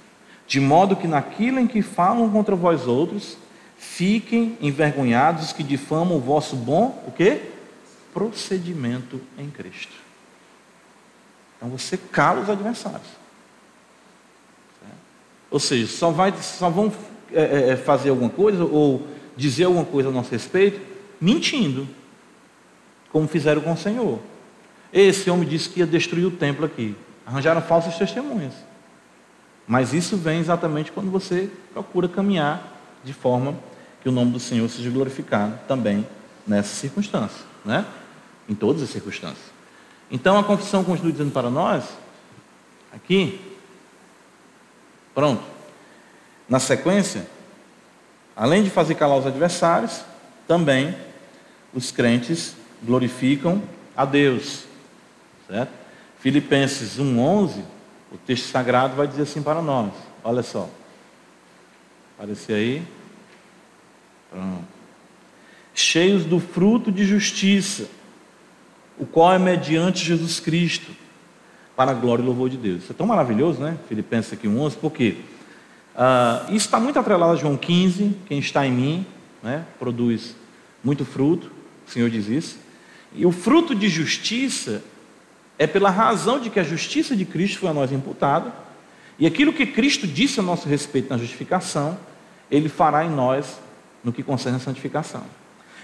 de 0.46 0.60
modo 0.60 0.94
que 0.94 1.08
naquilo 1.08 1.58
em 1.58 1.66
que 1.66 1.82
falam 1.82 2.30
contra 2.30 2.54
vós 2.54 2.86
outros, 2.86 3.36
fiquem 3.76 4.56
envergonhados 4.60 5.46
os 5.46 5.52
que 5.52 5.64
difamam 5.64 6.18
o 6.18 6.20
vosso 6.20 6.54
bom, 6.54 7.02
o 7.08 7.10
quê? 7.10 7.40
Procedimento 8.12 9.20
em 9.38 9.50
Cristo. 9.50 9.94
Então 11.56 11.68
você 11.68 11.96
cala 11.96 12.40
os 12.40 12.50
adversários. 12.50 13.20
Ou 15.50 15.58
seja, 15.58 15.86
só, 15.88 16.10
vai, 16.10 16.32
só 16.40 16.70
vão 16.70 16.92
é, 17.32 17.70
é, 17.70 17.76
fazer 17.76 18.10
alguma 18.10 18.30
coisa 18.30 18.64
ou 18.64 19.06
dizer 19.36 19.64
alguma 19.64 19.84
coisa 19.84 20.08
a 20.08 20.12
nosso 20.12 20.30
respeito 20.30 20.80
mentindo, 21.20 21.88
como 23.10 23.26
fizeram 23.26 23.60
com 23.60 23.72
o 23.72 23.76
Senhor. 23.76 24.20
Esse 24.92 25.28
homem 25.28 25.48
disse 25.48 25.68
que 25.68 25.80
ia 25.80 25.86
destruir 25.86 26.24
o 26.24 26.30
templo 26.30 26.64
aqui. 26.64 26.96
Arranjaram 27.26 27.60
falsas 27.60 27.96
testemunhas. 27.98 28.54
Mas 29.66 29.92
isso 29.92 30.16
vem 30.16 30.40
exatamente 30.40 30.90
quando 30.90 31.10
você 31.10 31.50
procura 31.72 32.08
caminhar 32.08 32.78
de 33.04 33.12
forma 33.12 33.56
que 34.02 34.08
o 34.08 34.12
nome 34.12 34.32
do 34.32 34.40
Senhor 34.40 34.68
seja 34.68 34.90
glorificado 34.90 35.58
também 35.68 36.06
nessa 36.46 36.74
circunstância, 36.74 37.44
né? 37.64 37.84
Em 38.50 38.54
todas 38.54 38.82
as 38.82 38.90
circunstâncias. 38.90 39.52
Então 40.10 40.36
a 40.36 40.42
confissão 40.42 40.82
continua 40.82 41.12
dizendo 41.12 41.30
para 41.30 41.48
nós, 41.48 41.84
aqui, 42.92 43.40
pronto. 45.14 45.42
Na 46.48 46.58
sequência, 46.58 47.28
além 48.34 48.64
de 48.64 48.70
fazer 48.70 48.96
calar 48.96 49.18
os 49.18 49.26
adversários, 49.26 50.02
também 50.48 50.96
os 51.72 51.92
crentes 51.92 52.56
glorificam 52.82 53.62
a 53.96 54.04
Deus. 54.04 54.64
Certo? 55.46 55.70
Filipenses 56.18 56.98
1,11, 56.98 57.62
o 58.10 58.18
texto 58.18 58.48
sagrado 58.48 58.96
vai 58.96 59.06
dizer 59.06 59.22
assim 59.22 59.42
para 59.42 59.62
nós. 59.62 59.92
Olha 60.24 60.42
só. 60.42 60.68
Aparecer 62.18 62.54
aí. 62.54 62.82
Pronto. 64.28 64.64
Cheios 65.72 66.24
do 66.24 66.40
fruto 66.40 66.90
de 66.90 67.04
justiça, 67.04 67.88
o 69.00 69.06
qual 69.06 69.32
é 69.32 69.38
mediante 69.38 70.04
Jesus 70.04 70.38
Cristo, 70.38 70.92
para 71.74 71.92
a 71.92 71.94
glória 71.94 72.22
e 72.22 72.26
louvor 72.26 72.50
de 72.50 72.58
Deus. 72.58 72.82
Isso 72.82 72.92
é 72.92 72.94
tão 72.94 73.06
maravilhoso, 73.06 73.58
né? 73.58 73.78
Filipenses 73.88 74.34
aqui 74.34 74.46
1,11, 74.46 74.76
porque 74.78 75.16
uh, 75.96 76.54
isso 76.54 76.66
está 76.66 76.78
muito 76.78 76.98
atrelado 76.98 77.32
a 77.32 77.36
João 77.36 77.56
15, 77.56 78.14
quem 78.26 78.38
está 78.38 78.66
em 78.66 78.72
mim, 78.72 79.06
né, 79.42 79.64
produz 79.78 80.36
muito 80.84 81.06
fruto. 81.06 81.50
O 81.88 81.90
Senhor 81.90 82.10
diz 82.10 82.28
isso. 82.28 82.58
E 83.14 83.24
o 83.24 83.32
fruto 83.32 83.74
de 83.74 83.88
justiça 83.88 84.82
é 85.58 85.66
pela 85.66 85.88
razão 85.88 86.38
de 86.38 86.50
que 86.50 86.60
a 86.60 86.62
justiça 86.62 87.16
de 87.16 87.24
Cristo 87.24 87.60
foi 87.60 87.70
a 87.70 87.72
nós 87.72 87.90
imputada, 87.90 88.52
e 89.18 89.26
aquilo 89.26 89.52
que 89.52 89.64
Cristo 89.64 90.06
disse 90.06 90.40
a 90.40 90.42
nosso 90.42 90.68
respeito 90.68 91.08
na 91.08 91.16
justificação, 91.16 91.98
Ele 92.50 92.68
fará 92.68 93.04
em 93.04 93.10
nós 93.10 93.58
no 94.04 94.12
que 94.12 94.22
concerne 94.22 94.58
a 94.58 94.60
santificação. 94.60 95.24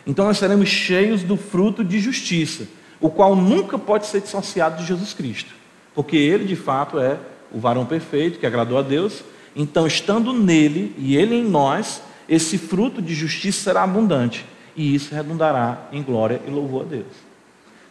Então 0.07 0.26
nós 0.26 0.38
seremos 0.38 0.68
cheios 0.68 1.22
do 1.22 1.37
fruto 1.37 1.83
de 1.83 1.98
justiça, 1.98 2.66
o 3.01 3.11
qual 3.11 3.37
nunca 3.37 3.79
pode 3.79 4.07
ser 4.07 4.21
dissociado 4.21 4.79
de 4.79 4.87
Jesus 4.87 5.13
Cristo, 5.13 5.55
porque 5.95 6.17
Ele 6.17 6.45
de 6.45 6.57
fato 6.57 6.99
é 6.99 7.19
o 7.53 7.59
varão 7.59 7.87
perfeito 7.87 8.39
que 8.39 8.47
agradou 8.47 8.79
a 8.79 8.83
Deus 8.83 9.23
Então, 9.59 9.87
estando 9.87 10.35
nele 10.35 10.95
e 10.99 11.17
ele 11.17 11.35
em 11.35 11.43
nós, 11.43 12.03
esse 12.29 12.59
fruto 12.59 13.01
de 13.01 13.15
justiça 13.15 13.63
será 13.63 13.85
abundante, 13.85 14.45
e 14.77 14.95
isso 14.95 15.15
redundará 15.15 15.89
em 15.91 16.03
glória 16.03 16.43
e 16.47 16.51
louvor 16.51 16.83
a 16.83 16.89
Deus. 16.89 17.27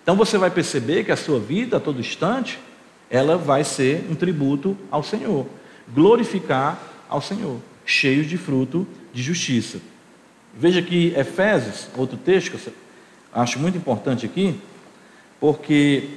Então 0.04 0.16
você 0.16 0.38
vai 0.38 0.52
perceber 0.52 1.04
que 1.04 1.12
a 1.12 1.18
sua 1.18 1.40
vida, 1.40 1.78
a 1.78 1.80
todo 1.80 2.00
instante, 2.00 2.60
ela 3.10 3.36
vai 3.36 3.64
ser 3.64 4.06
um 4.08 4.14
tributo 4.14 4.78
ao 4.92 5.02
Senhor, 5.02 5.48
glorificar 5.92 6.80
ao 7.10 7.20
Senhor, 7.20 7.58
cheios 7.84 8.28
de 8.28 8.38
fruto 8.38 8.88
de 9.12 9.24
justiça. 9.24 9.80
Veja 10.54 10.84
que 10.84 11.16
Efésios, 11.18 11.88
outro 11.98 12.18
texto 12.18 12.52
que 12.52 12.68
eu 12.68 12.74
acho 13.34 13.58
muito 13.58 13.76
importante 13.76 14.24
aqui, 14.24 14.60
porque 15.40 16.10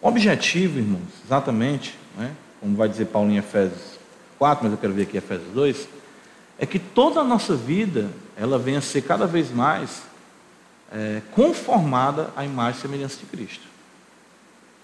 o 0.00 0.08
objetivo, 0.08 0.78
irmãos, 0.78 1.08
exatamente, 1.24 1.98
né, 2.16 2.34
como 2.60 2.76
vai 2.76 2.88
dizer 2.88 3.06
Paulo 3.06 3.30
em 3.30 3.36
Efésios 3.36 3.98
4, 4.38 4.64
mas 4.64 4.72
eu 4.72 4.78
quero 4.78 4.92
ver 4.92 5.02
aqui 5.02 5.16
Efésios 5.16 5.52
2, 5.52 5.88
é 6.58 6.66
que 6.66 6.78
toda 6.78 7.20
a 7.20 7.24
nossa 7.24 7.54
vida 7.54 8.10
ela 8.36 8.58
venha 8.58 8.78
a 8.78 8.82
ser 8.82 9.02
cada 9.02 9.26
vez 9.26 9.50
mais 9.50 10.02
é, 10.92 11.22
conformada 11.32 12.30
à 12.36 12.44
imagem 12.44 12.78
e 12.78 12.82
semelhança 12.82 13.18
de 13.18 13.26
Cristo. 13.26 13.66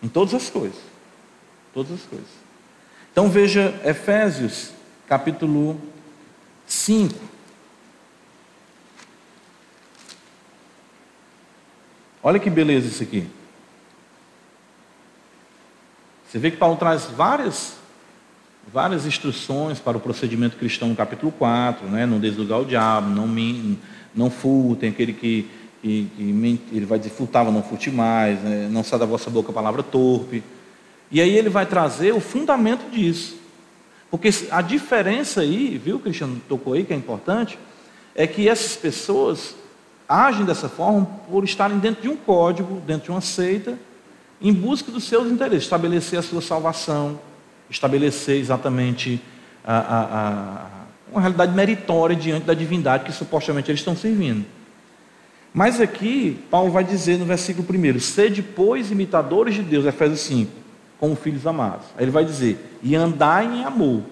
Em 0.02 0.08
todas 0.08 0.34
as 0.34 0.50
coisas. 0.50 0.78
Todas 1.72 1.92
as 1.92 2.02
coisas. 2.02 2.28
Então 3.12 3.28
veja 3.28 3.80
Efésios, 3.84 4.70
capítulo 5.06 5.80
5. 6.66 7.14
Olha 12.22 12.38
que 12.38 12.48
beleza 12.48 12.86
isso 12.86 13.02
aqui. 13.02 13.26
Você 16.28 16.38
vê 16.38 16.52
que 16.52 16.56
Paulo 16.56 16.76
traz 16.76 17.06
várias, 17.06 17.74
várias 18.72 19.04
instruções 19.04 19.80
para 19.80 19.96
o 19.96 20.00
procedimento 20.00 20.56
cristão 20.56 20.88
no 20.88 20.96
capítulo 20.96 21.32
4, 21.32 21.86
né? 21.88 22.06
não 22.06 22.20
deslugar 22.20 22.60
o 22.60 22.64
diabo, 22.64 23.10
não, 23.10 23.28
não 24.14 24.30
furtem, 24.30 24.90
aquele 24.90 25.12
que, 25.12 25.50
que, 25.82 26.08
que 26.16 26.60
ele 26.72 26.86
vai 26.86 26.98
dizer 26.98 27.10
furtava, 27.10 27.50
não 27.50 27.62
furte 27.62 27.90
mais, 27.90 28.40
né? 28.40 28.68
não 28.70 28.84
sai 28.84 29.00
da 29.00 29.04
vossa 29.04 29.28
boca 29.28 29.50
a 29.50 29.54
palavra 29.54 29.82
torpe. 29.82 30.44
E 31.10 31.20
aí 31.20 31.36
ele 31.36 31.48
vai 31.48 31.66
trazer 31.66 32.14
o 32.14 32.20
fundamento 32.20 32.88
disso. 32.88 33.36
Porque 34.10 34.30
a 34.50 34.62
diferença 34.62 35.40
aí, 35.40 35.76
viu, 35.76 35.98
Cristiano 35.98 36.40
tocou 36.48 36.74
aí, 36.74 36.84
que 36.84 36.92
é 36.92 36.96
importante, 36.96 37.58
é 38.14 38.26
que 38.26 38.48
essas 38.48 38.76
pessoas 38.76 39.56
agem 40.12 40.44
dessa 40.44 40.68
forma 40.68 41.06
por 41.30 41.44
estarem 41.44 41.78
dentro 41.78 42.02
de 42.02 42.08
um 42.08 42.16
código, 42.16 42.80
dentro 42.86 43.04
de 43.04 43.10
uma 43.10 43.20
seita, 43.20 43.78
em 44.40 44.52
busca 44.52 44.90
dos 44.90 45.04
seus 45.04 45.30
interesses, 45.30 45.64
estabelecer 45.64 46.18
a 46.18 46.22
sua 46.22 46.42
salvação, 46.42 47.18
estabelecer 47.70 48.38
exatamente 48.38 49.22
a, 49.64 49.78
a, 49.78 50.02
a, 50.02 50.66
uma 51.10 51.20
realidade 51.20 51.54
meritória 51.54 52.14
diante 52.14 52.44
da 52.44 52.52
divindade 52.52 53.04
que 53.04 53.12
supostamente 53.12 53.70
eles 53.70 53.80
estão 53.80 53.96
servindo. 53.96 54.44
Mas 55.54 55.80
aqui, 55.80 56.38
Paulo 56.50 56.70
vai 56.70 56.82
dizer 56.82 57.18
no 57.18 57.24
versículo 57.24 57.66
1: 57.68 58.00
Sede, 58.00 58.42
pois, 58.42 58.90
imitadores 58.90 59.54
de 59.54 59.62
Deus, 59.62 59.84
Efésios 59.84 60.20
5, 60.20 60.50
como 60.98 61.14
filhos 61.14 61.46
amados. 61.46 61.86
Aí 61.96 62.04
ele 62.04 62.10
vai 62.10 62.24
dizer: 62.24 62.58
E 62.82 62.94
andai 62.96 63.46
em 63.46 63.64
amor, 63.64 64.02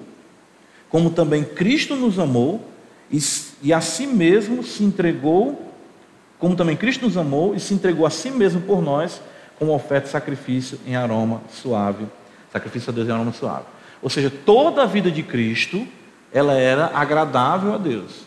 como 0.88 1.10
também 1.10 1.42
Cristo 1.42 1.96
nos 1.96 2.18
amou 2.18 2.66
e, 3.10 3.18
e 3.62 3.72
a 3.72 3.80
si 3.80 4.06
mesmo 4.06 4.62
se 4.62 4.84
entregou, 4.84 5.69
como 6.40 6.56
também 6.56 6.74
Cristo 6.74 7.04
nos 7.04 7.18
amou 7.18 7.54
e 7.54 7.60
se 7.60 7.74
entregou 7.74 8.06
a 8.06 8.10
si 8.10 8.30
mesmo 8.30 8.62
por 8.62 8.80
nós, 8.80 9.20
como 9.58 9.74
oferta 9.74 10.08
e 10.08 10.10
sacrifício 10.10 10.80
em 10.86 10.96
aroma 10.96 11.42
suave. 11.52 12.06
Sacrifício 12.50 12.90
a 12.90 12.94
Deus 12.94 13.06
em 13.06 13.12
aroma 13.12 13.32
suave. 13.32 13.64
Ou 14.02 14.08
seja, 14.08 14.32
toda 14.44 14.82
a 14.82 14.86
vida 14.86 15.10
de 15.10 15.22
Cristo, 15.22 15.86
ela 16.32 16.54
era 16.54 16.90
agradável 16.94 17.74
a 17.74 17.78
Deus. 17.78 18.22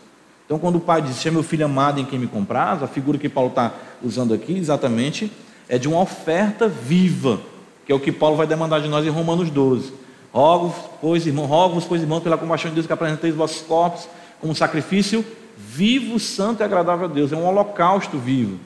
Então, 0.46 0.58
quando 0.58 0.76
o 0.76 0.80
pai 0.80 1.02
diz, 1.02 1.26
é 1.26 1.30
meu 1.30 1.42
filho 1.42 1.64
amado 1.64 2.00
em 2.00 2.04
quem 2.04 2.18
me 2.18 2.28
compraz, 2.28 2.82
a 2.82 2.86
figura 2.86 3.18
que 3.18 3.28
Paulo 3.28 3.50
está 3.50 3.72
usando 4.00 4.32
aqui, 4.32 4.56
exatamente, 4.56 5.32
é 5.68 5.76
de 5.76 5.88
uma 5.88 6.00
oferta 6.00 6.68
viva, 6.68 7.40
que 7.84 7.90
é 7.90 7.94
o 7.94 8.00
que 8.00 8.12
Paulo 8.12 8.36
vai 8.36 8.46
demandar 8.46 8.80
de 8.80 8.88
nós 8.88 9.04
em 9.04 9.10
Romanos 9.10 9.50
12. 9.50 9.92
Rogo, 10.32 10.72
pois, 11.00 11.26
irmão, 11.26 11.46
rogo 11.46 11.82
pois, 11.88 12.00
irmão, 12.00 12.20
pela 12.20 12.38
compaixão 12.38 12.68
de 12.70 12.76
Deus, 12.76 12.86
que 12.86 12.92
apresenteis 12.92 13.34
vossos 13.34 13.62
corpos 13.62 14.08
como 14.40 14.54
sacrifício 14.54 15.24
vivo, 15.56 16.18
santo 16.18 16.62
e 16.62 16.64
agradável 16.64 17.06
a 17.06 17.08
Deus. 17.08 17.32
É 17.32 17.36
um 17.36 17.46
holocausto 17.46 18.18
vivo 18.18 18.58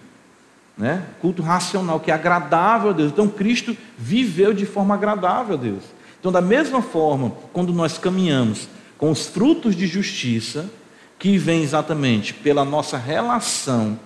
né? 0.78 1.02
culto 1.20 1.42
racional, 1.42 1.98
que 1.98 2.10
é 2.10 2.14
agradável 2.14 2.90
a 2.90 2.92
Deus. 2.92 3.10
Então 3.10 3.28
Cristo 3.28 3.76
viveu 3.98 4.54
de 4.54 4.64
forma 4.64 4.94
agradável 4.94 5.56
a 5.56 5.58
Deus. 5.58 5.82
Então, 6.20 6.30
da 6.32 6.40
mesma 6.40 6.80
forma, 6.80 7.32
quando 7.52 7.72
nós 7.72 7.98
caminhamos 7.98 8.68
com 8.96 9.10
os 9.10 9.26
frutos 9.26 9.74
de 9.74 9.86
justiça, 9.86 10.70
que 11.18 11.36
vem 11.36 11.62
exatamente 11.62 12.32
pela 12.32 12.64
nossa 12.64 12.96
relação 12.96 13.98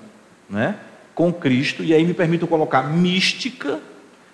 né, 0.49 0.77
com 1.15 1.33
Cristo, 1.33 1.83
e 1.83 1.95
aí 1.95 2.05
me 2.05 2.15
permito 2.15 2.47
colocar 2.47 2.83
mística, 2.83 3.81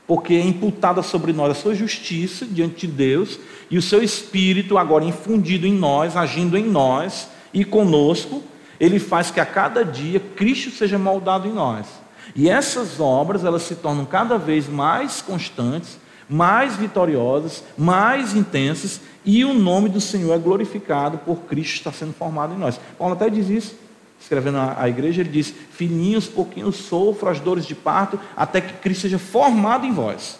porque 0.06 0.34
é 0.34 0.40
imputada 0.40 1.02
sobre 1.02 1.32
nós 1.32 1.50
a 1.50 1.54
sua 1.54 1.74
justiça 1.74 2.46
diante 2.46 2.86
de 2.86 2.92
Deus, 2.92 3.38
e 3.70 3.78
o 3.78 3.82
seu 3.82 4.02
Espírito, 4.02 4.78
agora 4.78 5.04
infundido 5.04 5.66
em 5.66 5.72
nós, 5.72 6.16
agindo 6.16 6.56
em 6.56 6.64
nós 6.64 7.28
e 7.52 7.64
conosco, 7.64 8.42
ele 8.78 8.98
faz 8.98 9.30
que 9.30 9.40
a 9.40 9.46
cada 9.46 9.84
dia 9.84 10.20
Cristo 10.20 10.70
seja 10.70 10.98
moldado 10.98 11.48
em 11.48 11.52
nós. 11.52 11.86
E 12.34 12.48
essas 12.48 13.00
obras, 13.00 13.44
elas 13.44 13.62
se 13.62 13.74
tornam 13.74 14.04
cada 14.04 14.38
vez 14.38 14.68
mais 14.68 15.20
constantes, 15.20 15.98
mais 16.28 16.76
vitoriosas, 16.76 17.64
mais 17.76 18.34
intensas, 18.34 19.00
e 19.24 19.44
o 19.44 19.54
nome 19.54 19.88
do 19.88 20.00
Senhor 20.00 20.34
é 20.34 20.38
glorificado 20.38 21.18
por 21.18 21.36
Cristo 21.40 21.76
estar 21.76 21.92
sendo 21.92 22.12
formado 22.12 22.54
em 22.54 22.58
nós. 22.58 22.78
Paulo 22.98 23.14
até 23.14 23.28
diz 23.30 23.48
isso, 23.48 23.76
escrevendo 24.20 24.58
à 24.58 24.88
igreja, 24.88 25.20
ele 25.20 25.30
diz: 25.30 25.52
Filhinhos, 25.70 26.26
pouquinho 26.26 26.70
sofro 26.72 27.28
as 27.28 27.40
dores 27.40 27.66
de 27.66 27.74
parto, 27.74 28.20
até 28.36 28.60
que 28.60 28.74
Cristo 28.74 29.02
seja 29.02 29.18
formado 29.18 29.86
em 29.86 29.92
vós. 29.92 30.38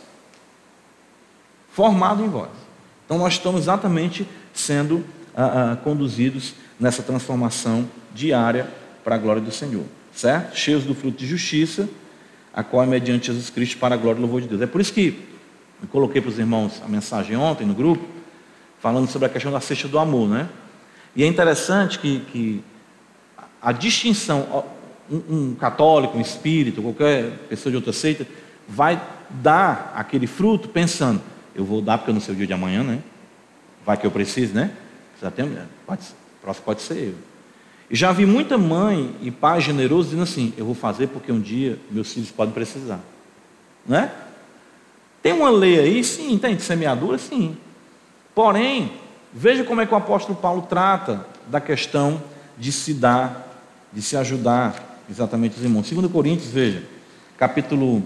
Formado 1.72 2.22
em 2.22 2.28
vós. 2.28 2.50
Então 3.04 3.18
nós 3.18 3.34
estamos 3.34 3.62
exatamente 3.62 4.28
sendo 4.52 5.04
ah, 5.38 5.72
ah, 5.72 5.76
conduzidos 5.76 6.54
nessa 6.78 7.02
transformação 7.02 7.88
diária 8.14 8.68
para 9.02 9.14
a 9.14 9.18
glória 9.18 9.40
do 9.40 9.50
Senhor 9.50 9.84
certo? 10.18 10.56
Cheios 10.56 10.84
do 10.84 10.94
fruto 10.94 11.16
de 11.16 11.26
justiça, 11.26 11.88
a 12.52 12.64
qual 12.64 12.82
é 12.82 12.86
mediante 12.86 13.28
Jesus 13.28 13.50
Cristo 13.50 13.78
para 13.78 13.94
a 13.94 13.98
glória 13.98 14.18
e 14.18 14.20
louvor 14.20 14.40
de 14.40 14.48
Deus. 14.48 14.60
É 14.60 14.66
por 14.66 14.80
isso 14.80 14.92
que 14.92 15.16
eu 15.80 15.88
coloquei 15.88 16.20
para 16.20 16.30
os 16.30 16.38
irmãos 16.38 16.82
a 16.84 16.88
mensagem 16.88 17.36
ontem 17.36 17.64
no 17.64 17.72
grupo, 17.72 18.04
falando 18.80 19.08
sobre 19.08 19.26
a 19.26 19.28
questão 19.28 19.52
da 19.52 19.60
cesta 19.60 19.86
do 19.86 19.98
amor, 19.98 20.28
né? 20.28 20.48
E 21.14 21.22
é 21.22 21.26
interessante 21.26 21.98
que, 21.98 22.20
que 22.32 22.64
a 23.62 23.70
distinção, 23.70 24.64
um, 25.10 25.22
um, 25.30 25.54
católico, 25.54 26.18
um 26.18 26.20
espírito, 26.20 26.82
qualquer 26.82 27.30
pessoa 27.48 27.70
de 27.70 27.76
outra 27.76 27.92
seita, 27.92 28.26
vai 28.68 29.00
dar 29.30 29.92
aquele 29.96 30.26
fruto 30.26 30.68
pensando, 30.68 31.20
eu 31.54 31.64
vou 31.64 31.80
dar 31.80 31.98
porque 31.98 32.10
eu 32.10 32.14
não 32.14 32.20
sei 32.20 32.34
o 32.34 32.36
dia 32.36 32.46
de 32.46 32.52
amanhã, 32.52 32.82
né? 32.82 33.00
Vai 33.86 33.96
que 33.96 34.06
eu 34.06 34.10
preciso, 34.10 34.54
né? 34.54 34.72
Tem, 35.34 35.58
pode, 35.86 36.02
próximo 36.40 36.64
pode 36.64 36.82
ser 36.82 37.08
eu. 37.08 37.14
E 37.90 37.96
já 37.96 38.12
vi 38.12 38.26
muita 38.26 38.58
mãe 38.58 39.14
e 39.22 39.30
pai 39.30 39.60
generoso 39.60 40.10
dizendo 40.10 40.22
assim: 40.22 40.52
eu 40.56 40.64
vou 40.64 40.74
fazer 40.74 41.08
porque 41.08 41.32
um 41.32 41.40
dia 41.40 41.78
meus 41.90 42.12
filhos 42.12 42.30
podem 42.30 42.52
precisar. 42.52 43.00
Né? 43.86 44.12
Tem 45.22 45.32
uma 45.32 45.50
lei 45.50 45.80
aí, 45.80 46.04
sim, 46.04 46.38
tem 46.38 46.54
de 46.54 46.62
semeadura, 46.62 47.18
sim. 47.18 47.56
Porém, 48.34 48.92
veja 49.32 49.64
como 49.64 49.80
é 49.80 49.86
que 49.86 49.92
o 49.92 49.96
apóstolo 49.96 50.38
Paulo 50.38 50.62
trata 50.62 51.26
da 51.48 51.60
questão 51.60 52.22
de 52.56 52.70
se 52.70 52.94
dar, 52.94 53.66
de 53.92 54.02
se 54.02 54.16
ajudar 54.16 55.00
exatamente 55.10 55.56
os 55.56 55.62
irmãos. 55.62 55.88
Segundo 55.88 56.08
Coríntios, 56.08 56.50
veja, 56.50 56.84
capítulo 57.36 58.02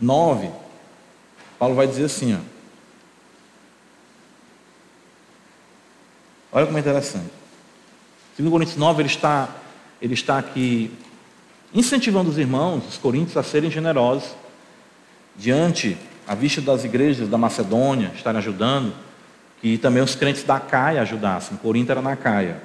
9, 0.00 0.50
Paulo 1.58 1.74
vai 1.74 1.86
dizer 1.86 2.04
assim, 2.04 2.34
ó. 2.34 2.57
Olha 6.52 6.66
como 6.66 6.78
é 6.78 6.80
interessante. 6.80 7.30
2 8.38 8.50
Coríntios 8.50 8.76
9, 8.76 9.02
ele 9.02 9.08
está, 9.08 9.48
ele 10.00 10.14
está 10.14 10.38
aqui 10.38 10.90
incentivando 11.74 12.30
os 12.30 12.38
irmãos, 12.38 12.86
os 12.88 12.96
coríntios, 12.96 13.36
a 13.36 13.42
serem 13.42 13.70
generosos 13.70 14.30
diante, 15.36 15.96
à 16.26 16.34
vista 16.34 16.60
das 16.60 16.84
igrejas 16.84 17.28
da 17.28 17.36
Macedônia, 17.36 18.12
estarem 18.14 18.38
ajudando, 18.38 18.92
que 19.60 19.76
também 19.76 20.02
os 20.02 20.14
crentes 20.14 20.44
da 20.44 20.58
Caia 20.58 21.02
ajudassem. 21.02 21.56
Corinto 21.58 21.90
era 21.90 22.00
na 22.00 22.16
Caia. 22.16 22.62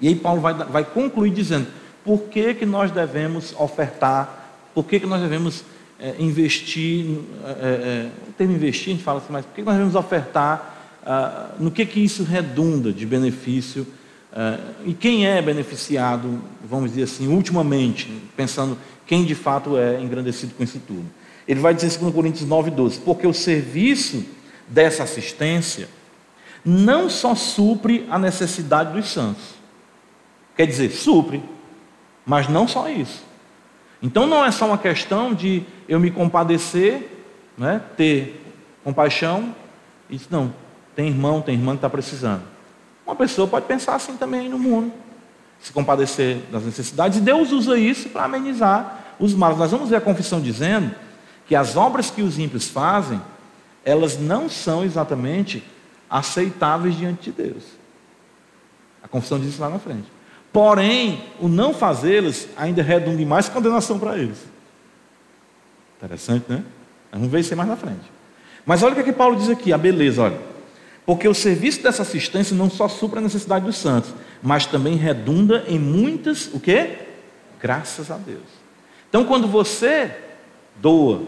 E 0.00 0.08
aí 0.08 0.14
Paulo 0.14 0.40
vai, 0.40 0.54
vai 0.54 0.84
concluir 0.84 1.30
dizendo, 1.30 1.66
por 2.04 2.22
que, 2.22 2.54
que 2.54 2.64
nós 2.64 2.90
devemos 2.90 3.54
ofertar, 3.58 4.48
por 4.74 4.84
que, 4.84 5.00
que 5.00 5.06
nós 5.06 5.20
devemos 5.20 5.64
é, 5.98 6.14
investir, 6.18 7.18
é, 7.44 7.50
é, 7.50 8.08
o 8.28 8.32
termo 8.32 8.54
investir, 8.54 8.92
a 8.92 8.96
gente 8.96 9.04
fala 9.04 9.18
assim, 9.18 9.32
mas 9.32 9.44
por 9.44 9.54
que, 9.54 9.62
que 9.62 9.66
nós 9.66 9.74
devemos 9.74 9.94
ofertar, 9.94 10.77
ah, 11.08 11.50
no 11.58 11.70
que, 11.70 11.84
que 11.86 12.00
isso 12.00 12.22
redunda 12.22 12.92
de 12.92 13.06
benefício 13.06 13.86
Uh, 14.30 14.84
e 14.84 14.94
quem 14.94 15.26
é 15.26 15.40
beneficiado, 15.40 16.42
vamos 16.62 16.90
dizer 16.90 17.04
assim, 17.04 17.26
ultimamente, 17.28 18.12
pensando 18.36 18.76
quem 19.06 19.24
de 19.24 19.34
fato 19.34 19.76
é 19.78 20.00
engrandecido 20.00 20.54
com 20.54 20.62
isso 20.62 20.80
tudo. 20.86 21.06
Ele 21.46 21.60
vai 21.60 21.72
dizer 21.72 21.86
em 21.96 21.98
2 21.98 22.14
Coríntios 22.14 22.46
9, 22.46 22.70
12: 22.70 23.00
Porque 23.00 23.26
o 23.26 23.32
serviço 23.32 24.24
dessa 24.68 25.02
assistência 25.02 25.88
não 26.62 27.08
só 27.08 27.34
supre 27.34 28.06
a 28.10 28.18
necessidade 28.18 28.92
dos 28.92 29.08
santos, 29.08 29.54
quer 30.54 30.66
dizer, 30.66 30.90
supre, 30.90 31.42
mas 32.26 32.48
não 32.48 32.68
só 32.68 32.88
isso. 32.90 33.24
Então 34.02 34.26
não 34.26 34.44
é 34.44 34.50
só 34.50 34.66
uma 34.66 34.78
questão 34.78 35.32
de 35.32 35.62
eu 35.88 35.98
me 35.98 36.10
compadecer, 36.10 37.08
né, 37.56 37.80
ter 37.96 38.44
compaixão, 38.84 39.54
e 40.10 40.20
não, 40.30 40.52
tem 40.98 41.06
irmão, 41.06 41.40
tem 41.40 41.54
irmã 41.54 41.74
que 41.74 41.78
está 41.78 41.88
precisando. 41.88 42.42
Uma 43.06 43.14
pessoa 43.14 43.46
pode 43.46 43.66
pensar 43.66 43.94
assim 43.94 44.16
também 44.16 44.48
no 44.48 44.58
mundo, 44.58 44.92
se 45.60 45.72
compadecer 45.72 46.38
das 46.50 46.64
necessidades, 46.64 47.18
e 47.18 47.20
Deus 47.20 47.52
usa 47.52 47.78
isso 47.78 48.08
para 48.08 48.24
amenizar 48.24 49.14
os 49.16 49.32
males. 49.32 49.58
Nós 49.58 49.70
vamos 49.70 49.90
ver 49.90 49.94
a 49.94 50.00
confissão 50.00 50.40
dizendo 50.40 50.92
que 51.46 51.54
as 51.54 51.76
obras 51.76 52.10
que 52.10 52.20
os 52.20 52.36
ímpios 52.36 52.66
fazem, 52.66 53.22
elas 53.84 54.18
não 54.18 54.48
são 54.48 54.82
exatamente 54.82 55.62
aceitáveis 56.10 56.96
diante 56.96 57.30
de 57.30 57.44
Deus. 57.44 57.62
A 59.00 59.06
confissão 59.06 59.38
diz 59.38 59.50
isso 59.50 59.62
lá 59.62 59.70
na 59.70 59.78
frente. 59.78 60.08
Porém, 60.52 61.22
o 61.38 61.46
não 61.46 61.72
fazê-las 61.72 62.48
ainda 62.56 62.82
redunda 62.82 63.22
em 63.22 63.24
mais 63.24 63.48
condenação 63.48 64.00
para 64.00 64.18
eles. 64.18 64.44
Interessante, 65.96 66.46
né? 66.48 66.64
Vamos 67.12 67.30
ver 67.30 67.38
isso 67.38 67.54
mais 67.54 67.68
na 67.68 67.76
frente. 67.76 68.10
Mas 68.66 68.82
olha 68.82 68.90
o 68.90 68.94
que, 68.96 69.02
é 69.02 69.04
que 69.04 69.12
Paulo 69.12 69.36
diz 69.36 69.48
aqui, 69.48 69.72
a 69.72 69.78
beleza, 69.78 70.22
olha. 70.22 70.47
Porque 71.08 71.26
o 71.26 71.32
serviço 71.32 71.82
dessa 71.82 72.02
assistência 72.02 72.54
não 72.54 72.68
só 72.68 72.86
supra 72.86 73.18
a 73.18 73.22
necessidade 73.22 73.64
dos 73.64 73.78
santos, 73.78 74.12
mas 74.42 74.66
também 74.66 74.94
redunda 74.94 75.64
em 75.66 75.78
muitas, 75.78 76.52
o 76.52 76.60
quê? 76.60 76.98
Graças 77.58 78.10
a 78.10 78.18
Deus. 78.18 78.44
Então, 79.08 79.24
quando 79.24 79.48
você 79.48 80.14
doa 80.76 81.22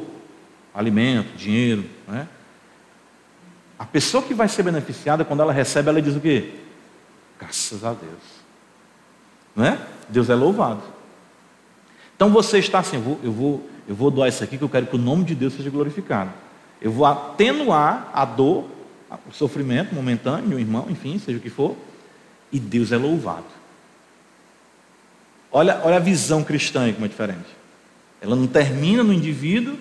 alimento, 0.75 1.35
dinheiro, 1.35 1.87
né? 2.07 2.29
a 3.79 3.87
pessoa 3.87 4.23
que 4.23 4.35
vai 4.35 4.49
ser 4.49 4.65
beneficiada, 4.65 5.25
quando 5.25 5.41
ela 5.41 5.51
recebe, 5.51 5.89
ela 5.89 6.03
diz 6.03 6.15
o 6.15 6.21
quê? 6.21 6.57
Graças 7.39 7.83
a 7.83 7.95
Deus. 7.95 8.23
Não 9.57 9.65
é? 9.65 9.79
Deus 10.11 10.29
é 10.29 10.35
louvado. 10.35 10.83
Então 12.15 12.29
você 12.29 12.59
está 12.59 12.81
assim, 12.81 12.97
eu 12.97 13.03
vou, 13.03 13.21
eu 13.25 13.33
vou, 13.33 13.71
eu 13.89 13.95
vou 13.95 14.11
doar 14.11 14.29
isso 14.29 14.45
aqui 14.45 14.59
que 14.59 14.65
eu 14.65 14.69
quero 14.69 14.89
que 14.89 14.97
o 14.97 14.99
nome 14.99 15.25
de 15.25 15.35
Deus 15.35 15.55
seja 15.55 15.71
glorificado. 15.71 16.31
Eu 16.83 16.93
vou 16.93 17.07
atenuar 17.07 18.11
a 18.13 18.27
dor, 18.27 18.67
o 19.29 19.33
sofrimento 19.33 19.95
momentâneo 19.95 20.57
um 20.57 20.59
irmão, 20.61 20.87
enfim, 20.89 21.19
seja 21.19 21.39
o 21.39 21.41
que 21.41 21.51
for, 21.51 21.77
e 22.53 22.59
Deus 22.59 22.93
é 22.93 22.97
louvado. 22.97 23.45
Olha, 25.51 25.81
olha 25.85 25.97
a 25.97 26.01
visão 26.01 26.45
cristã 26.45 26.93
como 26.93 27.05
é 27.05 27.09
diferente. 27.09 27.47
Ela 28.21 28.37
não 28.37 28.47
termina 28.47 29.03
no 29.03 29.13
indivíduo, 29.13 29.77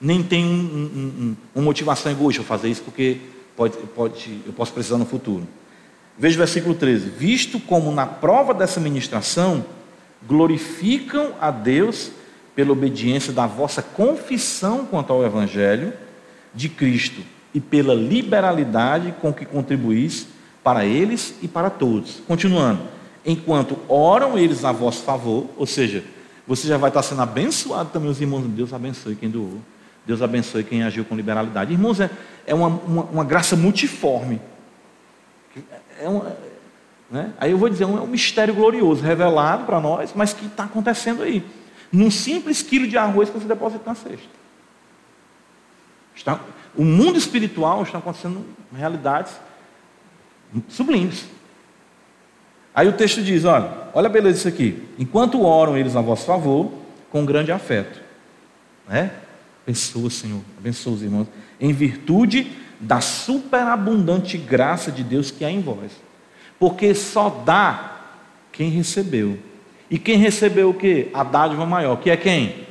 nem 0.00 0.22
tem 0.22 0.44
um, 0.44 0.48
um, 0.50 1.24
um, 1.24 1.36
uma 1.54 1.64
motivação 1.64 2.12
egoísta, 2.12 2.42
eu 2.42 2.46
fazer 2.46 2.68
isso 2.68 2.82
porque 2.82 3.18
pode, 3.56 3.76
pode, 3.94 4.40
eu 4.46 4.52
posso 4.52 4.72
precisar 4.72 4.98
no 4.98 5.06
futuro. 5.06 5.46
Veja 6.18 6.34
o 6.34 6.38
versículo 6.38 6.74
13: 6.74 7.08
Visto 7.08 7.58
como 7.60 7.90
na 7.92 8.06
prova 8.06 8.52
dessa 8.52 8.80
ministração 8.80 9.64
glorificam 10.26 11.34
a 11.40 11.50
Deus 11.50 12.10
pela 12.54 12.72
obediência 12.72 13.32
da 13.32 13.46
vossa 13.46 13.80
confissão 13.80 14.84
quanto 14.84 15.12
ao 15.12 15.24
Evangelho 15.24 15.92
de 16.54 16.68
Cristo 16.68 17.22
e 17.56 17.60
pela 17.60 17.94
liberalidade 17.94 19.14
com 19.20 19.32
que 19.32 19.46
contribuís 19.46 20.26
para 20.62 20.84
eles 20.84 21.34
e 21.40 21.48
para 21.48 21.70
todos. 21.70 22.20
Continuando, 22.28 22.82
enquanto 23.24 23.78
oram 23.88 24.38
eles 24.38 24.64
a 24.64 24.72
vosso 24.72 25.02
favor, 25.02 25.48
ou 25.56 25.66
seja, 25.66 26.04
você 26.46 26.68
já 26.68 26.76
vai 26.76 26.90
estar 26.90 27.02
sendo 27.02 27.22
abençoado 27.22 27.88
também, 27.90 28.10
os 28.10 28.20
irmãos. 28.20 28.46
Deus 28.48 28.74
abençoe 28.74 29.16
quem 29.16 29.30
doou. 29.30 29.58
Deus 30.04 30.20
abençoe 30.20 30.62
quem 30.62 30.82
agiu 30.82 31.04
com 31.04 31.16
liberalidade. 31.16 31.72
Irmãos, 31.72 31.98
é, 31.98 32.10
é 32.46 32.54
uma, 32.54 32.68
uma, 32.68 33.02
uma 33.04 33.24
graça 33.24 33.56
multiforme 33.56 34.38
é 36.00 36.08
um, 36.08 36.22
né? 37.10 37.32
Aí 37.38 37.50
eu 37.52 37.58
vou 37.58 37.68
dizer, 37.68 37.84
é 37.84 37.86
um 37.86 38.06
mistério 38.06 38.54
glorioso, 38.54 39.02
revelado 39.02 39.64
para 39.64 39.80
nós, 39.80 40.12
mas 40.14 40.32
que 40.32 40.46
está 40.46 40.64
acontecendo 40.64 41.22
aí. 41.22 41.44
Num 41.90 42.10
simples 42.10 42.62
quilo 42.62 42.86
de 42.86 42.98
arroz 42.98 43.30
que 43.30 43.38
você 43.38 43.46
deposita 43.46 43.82
na 43.86 43.94
cesta. 43.94 44.36
Está, 46.14 46.40
o 46.76 46.84
mundo 46.84 47.18
espiritual 47.18 47.82
está 47.82 47.98
acontecendo 47.98 48.44
realidades 48.74 49.32
sublimes. 50.68 51.26
Aí 52.74 52.88
o 52.88 52.92
texto 52.92 53.22
diz: 53.22 53.44
olha, 53.44 53.70
olha 53.94 54.06
a 54.06 54.10
beleza 54.10 54.36
disso 54.36 54.48
aqui. 54.48 54.82
Enquanto 54.98 55.42
oram 55.42 55.76
eles 55.76 55.96
a 55.96 56.00
vosso 56.00 56.26
favor, 56.26 56.70
com 57.10 57.24
grande 57.24 57.50
afeto. 57.50 58.00
Né? 58.86 59.10
Abençoa, 59.64 60.10
Senhor, 60.10 60.42
abençoa 60.58 60.92
os 60.92 61.02
irmãos. 61.02 61.26
Em 61.58 61.72
virtude 61.72 62.52
da 62.78 63.00
superabundante 63.00 64.36
graça 64.36 64.92
de 64.92 65.02
Deus 65.02 65.30
que 65.30 65.44
há 65.44 65.50
em 65.50 65.60
vós. 65.60 65.92
Porque 66.58 66.94
só 66.94 67.30
dá 67.30 67.96
quem 68.52 68.70
recebeu. 68.70 69.38
E 69.90 69.98
quem 69.98 70.18
recebeu 70.18 70.70
o 70.70 70.74
que? 70.74 71.08
A 71.14 71.22
dádiva 71.22 71.64
maior, 71.64 71.96
que 71.96 72.10
é 72.10 72.16
quem? 72.16 72.66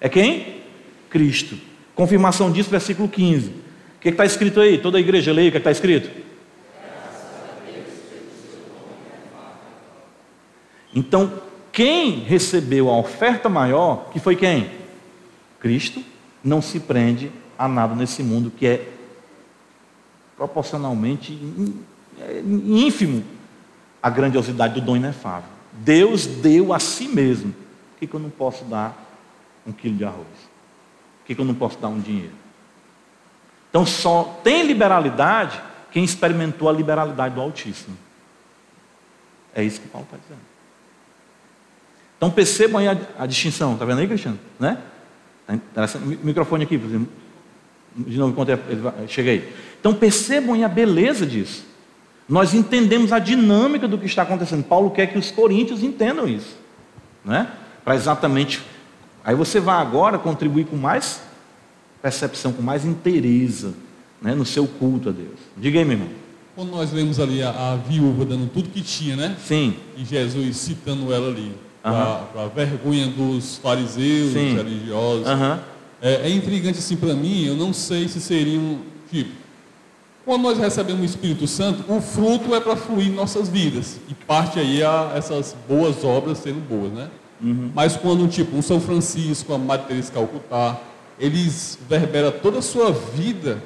É 0.00 0.08
quem? 0.08 0.62
Cristo. 1.10 1.67
Confirmação 1.98 2.52
disso, 2.52 2.70
versículo 2.70 3.08
15. 3.08 3.48
O 3.48 3.54
que 4.00 4.10
está 4.10 4.24
escrito 4.24 4.60
aí? 4.60 4.78
Toda 4.78 4.98
a 4.98 5.00
igreja 5.00 5.32
leia 5.32 5.48
o 5.48 5.50
que 5.50 5.58
está 5.58 5.72
escrito. 5.72 6.08
Então, 10.94 11.42
quem 11.72 12.20
recebeu 12.20 12.88
a 12.88 12.96
oferta 12.96 13.48
maior, 13.48 14.10
que 14.12 14.20
foi 14.20 14.36
quem? 14.36 14.70
Cristo, 15.58 16.00
não 16.42 16.62
se 16.62 16.78
prende 16.78 17.32
há 17.58 17.66
nada 17.66 17.96
nesse 17.96 18.22
mundo 18.22 18.52
que 18.56 18.64
é 18.64 18.88
proporcionalmente 20.36 21.36
é 22.20 22.40
ínfimo 22.40 23.24
a 24.00 24.08
grandiosidade 24.08 24.74
do 24.74 24.86
dom 24.86 24.94
inefável. 24.94 25.50
Deus 25.72 26.26
deu 26.26 26.72
a 26.72 26.78
si 26.78 27.08
mesmo. 27.08 27.52
Por 27.52 27.98
que, 27.98 28.06
que 28.06 28.14
eu 28.14 28.20
não 28.20 28.30
posso 28.30 28.64
dar 28.66 28.96
um 29.66 29.72
quilo 29.72 29.96
de 29.96 30.04
arroz? 30.04 30.47
Que, 31.28 31.34
que 31.34 31.40
eu 31.40 31.44
não 31.44 31.54
posso 31.54 31.78
dar 31.78 31.88
um 31.88 32.00
dinheiro? 32.00 32.32
Então 33.70 33.86
só 33.86 34.40
tem 34.42 34.66
liberalidade 34.66 35.60
quem 35.92 36.02
experimentou 36.02 36.68
a 36.68 36.72
liberalidade 36.72 37.36
do 37.36 37.40
Altíssimo. 37.40 37.96
É 39.54 39.62
isso 39.62 39.80
que 39.80 39.88
Paulo 39.88 40.06
está 40.10 40.18
dizendo. 40.20 40.40
Então 42.16 42.30
percebam 42.30 42.80
aí 42.80 42.88
a, 42.88 42.98
a 43.20 43.26
distinção, 43.26 43.74
está 43.74 43.84
vendo 43.84 44.00
aí, 44.00 44.08
Cristiano? 44.08 44.38
Né? 44.58 44.78
Tá 45.72 45.86
microfone 46.24 46.64
aqui, 46.64 46.76
por 46.76 46.88
exemplo 46.88 47.12
de 48.06 48.18
novo, 48.18 48.32
enquanto 48.32 48.50
ele 48.50 49.08
chega 49.08 49.30
aí. 49.30 49.52
Então 49.80 49.94
percebam 49.94 50.54
aí 50.54 50.64
a 50.64 50.68
beleza 50.68 51.26
disso. 51.26 51.66
Nós 52.28 52.52
entendemos 52.52 53.12
a 53.12 53.18
dinâmica 53.18 53.88
do 53.88 53.96
que 53.96 54.06
está 54.06 54.22
acontecendo. 54.22 54.62
Paulo 54.62 54.90
quer 54.90 55.06
que 55.06 55.18
os 55.18 55.30
coríntios 55.30 55.82
entendam 55.82 56.28
isso, 56.28 56.56
né? 57.24 57.50
Para 57.84 57.94
exatamente. 57.94 58.62
Aí 59.28 59.34
você 59.34 59.60
vai 59.60 59.76
agora 59.76 60.18
contribuir 60.18 60.64
com 60.64 60.74
mais 60.74 61.20
percepção, 62.00 62.50
com 62.50 62.62
mais 62.62 62.86
inteireza, 62.86 63.74
né? 64.22 64.34
No 64.34 64.46
seu 64.46 64.66
culto 64.66 65.10
a 65.10 65.12
Deus. 65.12 65.38
Diga 65.54 65.78
aí, 65.78 65.84
meu 65.84 65.98
irmão. 65.98 66.08
Quando 66.56 66.70
nós 66.70 66.88
vemos 66.88 67.20
ali 67.20 67.42
a, 67.42 67.50
a 67.50 67.76
viúva 67.76 68.24
dando 68.24 68.48
tudo 68.50 68.70
que 68.70 68.80
tinha, 68.80 69.16
né? 69.16 69.36
Sim. 69.44 69.74
E 69.98 70.02
Jesus 70.02 70.56
citando 70.56 71.12
ela 71.12 71.28
ali, 71.28 71.54
para 71.82 72.42
a 72.42 72.48
vergonha 72.48 73.06
dos 73.08 73.58
fariseus, 73.58 74.32
Sim. 74.32 74.54
dos 74.54 74.64
religiosos. 74.64 75.28
Uhum. 75.28 75.58
É, 76.00 76.14
é 76.26 76.30
intrigante 76.30 76.78
assim 76.78 76.96
para 76.96 77.12
mim, 77.12 77.44
eu 77.44 77.54
não 77.54 77.74
sei 77.74 78.08
se 78.08 78.22
seria 78.22 78.58
um 78.58 78.80
tipo. 79.10 79.32
Quando 80.24 80.40
nós 80.40 80.56
recebemos 80.56 81.02
o 81.02 81.04
Espírito 81.04 81.46
Santo, 81.46 81.84
o 81.86 82.00
fruto 82.00 82.54
é 82.54 82.60
para 82.60 82.76
fluir 82.76 83.08
em 83.08 83.14
nossas 83.14 83.46
vidas. 83.50 84.00
E 84.08 84.14
parte 84.14 84.58
aí 84.58 84.82
a 84.82 85.12
essas 85.14 85.54
boas 85.68 86.02
obras 86.02 86.38
sendo 86.38 86.66
boas, 86.66 86.90
né? 86.94 87.10
Uhum. 87.40 87.70
Mas 87.74 87.96
quando, 87.96 88.26
tipo, 88.28 88.56
um 88.56 88.62
São 88.62 88.80
Francisco, 88.80 89.52
a 89.52 89.58
Madre 89.58 89.86
Teresa 89.86 90.12
Calcutá, 90.12 90.78
eles 91.18 91.78
verberam 91.88 92.32
toda 92.32 92.58
a 92.58 92.62
sua 92.62 92.92
vida 92.92 93.62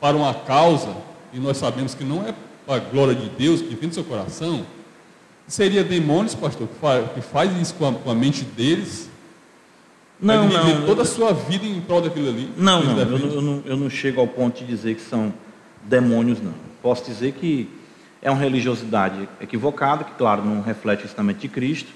para 0.00 0.16
uma 0.16 0.34
causa, 0.34 0.94
e 1.32 1.38
nós 1.38 1.56
sabemos 1.56 1.94
que 1.94 2.04
não 2.04 2.26
é 2.26 2.34
para 2.66 2.76
a 2.76 2.78
glória 2.78 3.14
de 3.14 3.28
Deus, 3.30 3.60
que 3.60 3.74
vem 3.74 3.88
do 3.88 3.94
seu 3.94 4.04
coração, 4.04 4.66
seria 5.46 5.84
demônios, 5.84 6.34
pastor, 6.34 6.66
que 6.66 6.74
faz, 6.80 7.12
que 7.12 7.20
faz 7.20 7.60
isso 7.60 7.74
com 7.74 7.88
a, 7.88 7.92
com 7.92 8.10
a 8.10 8.14
mente 8.14 8.44
deles, 8.44 9.08
não, 10.20 10.48
não. 10.48 10.86
toda 10.86 11.02
a 11.02 11.04
sua 11.04 11.32
vida 11.32 11.66
em 11.66 11.80
prol 11.80 12.00
daquilo 12.00 12.28
ali? 12.28 12.50
Não, 12.56 12.82
não 12.82 12.98
eu, 12.98 13.18
eu, 13.18 13.42
não. 13.42 13.62
eu 13.66 13.76
não 13.76 13.90
chego 13.90 14.20
ao 14.20 14.26
ponto 14.26 14.58
de 14.60 14.66
dizer 14.66 14.94
que 14.94 15.02
são 15.02 15.32
demônios, 15.82 16.40
não. 16.40 16.54
Posso 16.82 17.04
dizer 17.04 17.32
que 17.32 17.68
é 18.22 18.30
uma 18.30 18.40
religiosidade 18.40 19.28
equivocada, 19.40 20.04
que, 20.04 20.12
claro, 20.12 20.44
não 20.44 20.62
reflete 20.62 21.02
o 21.02 21.06
ensinamento 21.06 21.40
de 21.40 21.48
Cristo, 21.48 21.92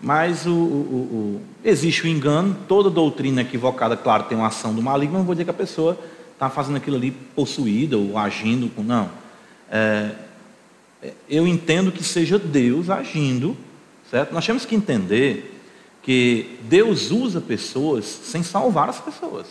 mas 0.00 0.46
o, 0.46 0.50
o, 0.50 0.54
o, 0.54 1.42
existe 1.62 2.04
o 2.04 2.08
engano, 2.08 2.56
toda 2.66 2.88
doutrina 2.88 3.42
equivocada, 3.42 3.96
claro, 3.96 4.24
tem 4.24 4.36
uma 4.36 4.46
ação 4.46 4.74
do 4.74 4.82
maligno, 4.82 5.18
não 5.18 5.24
vou 5.24 5.34
dizer 5.34 5.44
que 5.44 5.50
a 5.50 5.54
pessoa 5.54 5.98
está 6.32 6.48
fazendo 6.48 6.76
aquilo 6.76 6.96
ali 6.96 7.10
possuída 7.10 7.98
ou 7.98 8.16
agindo 8.16 8.68
com. 8.74 8.82
Não. 8.82 9.10
É, 9.70 10.12
eu 11.28 11.46
entendo 11.46 11.92
que 11.92 12.02
seja 12.02 12.38
Deus 12.38 12.88
agindo, 12.88 13.56
certo? 14.10 14.32
Nós 14.32 14.46
temos 14.46 14.64
que 14.64 14.74
entender 14.74 15.60
que 16.02 16.58
Deus 16.62 17.10
usa 17.10 17.40
pessoas 17.40 18.06
sem 18.06 18.42
salvar 18.42 18.88
as 18.88 18.98
pessoas. 18.98 19.46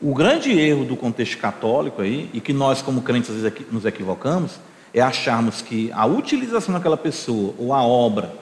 O 0.00 0.14
grande 0.14 0.50
erro 0.52 0.84
do 0.84 0.96
contexto 0.96 1.38
católico 1.38 2.02
aí, 2.02 2.28
e 2.32 2.40
que 2.40 2.52
nós 2.52 2.82
como 2.82 3.02
crentes 3.02 3.30
às 3.30 3.42
vezes 3.42 3.66
nos 3.70 3.84
equivocamos, 3.84 4.58
é 4.94 5.00
acharmos 5.00 5.62
que 5.62 5.90
a 5.92 6.06
utilização 6.06 6.74
daquela 6.74 6.96
pessoa, 6.96 7.54
ou 7.58 7.72
a 7.72 7.82
obra, 7.82 8.34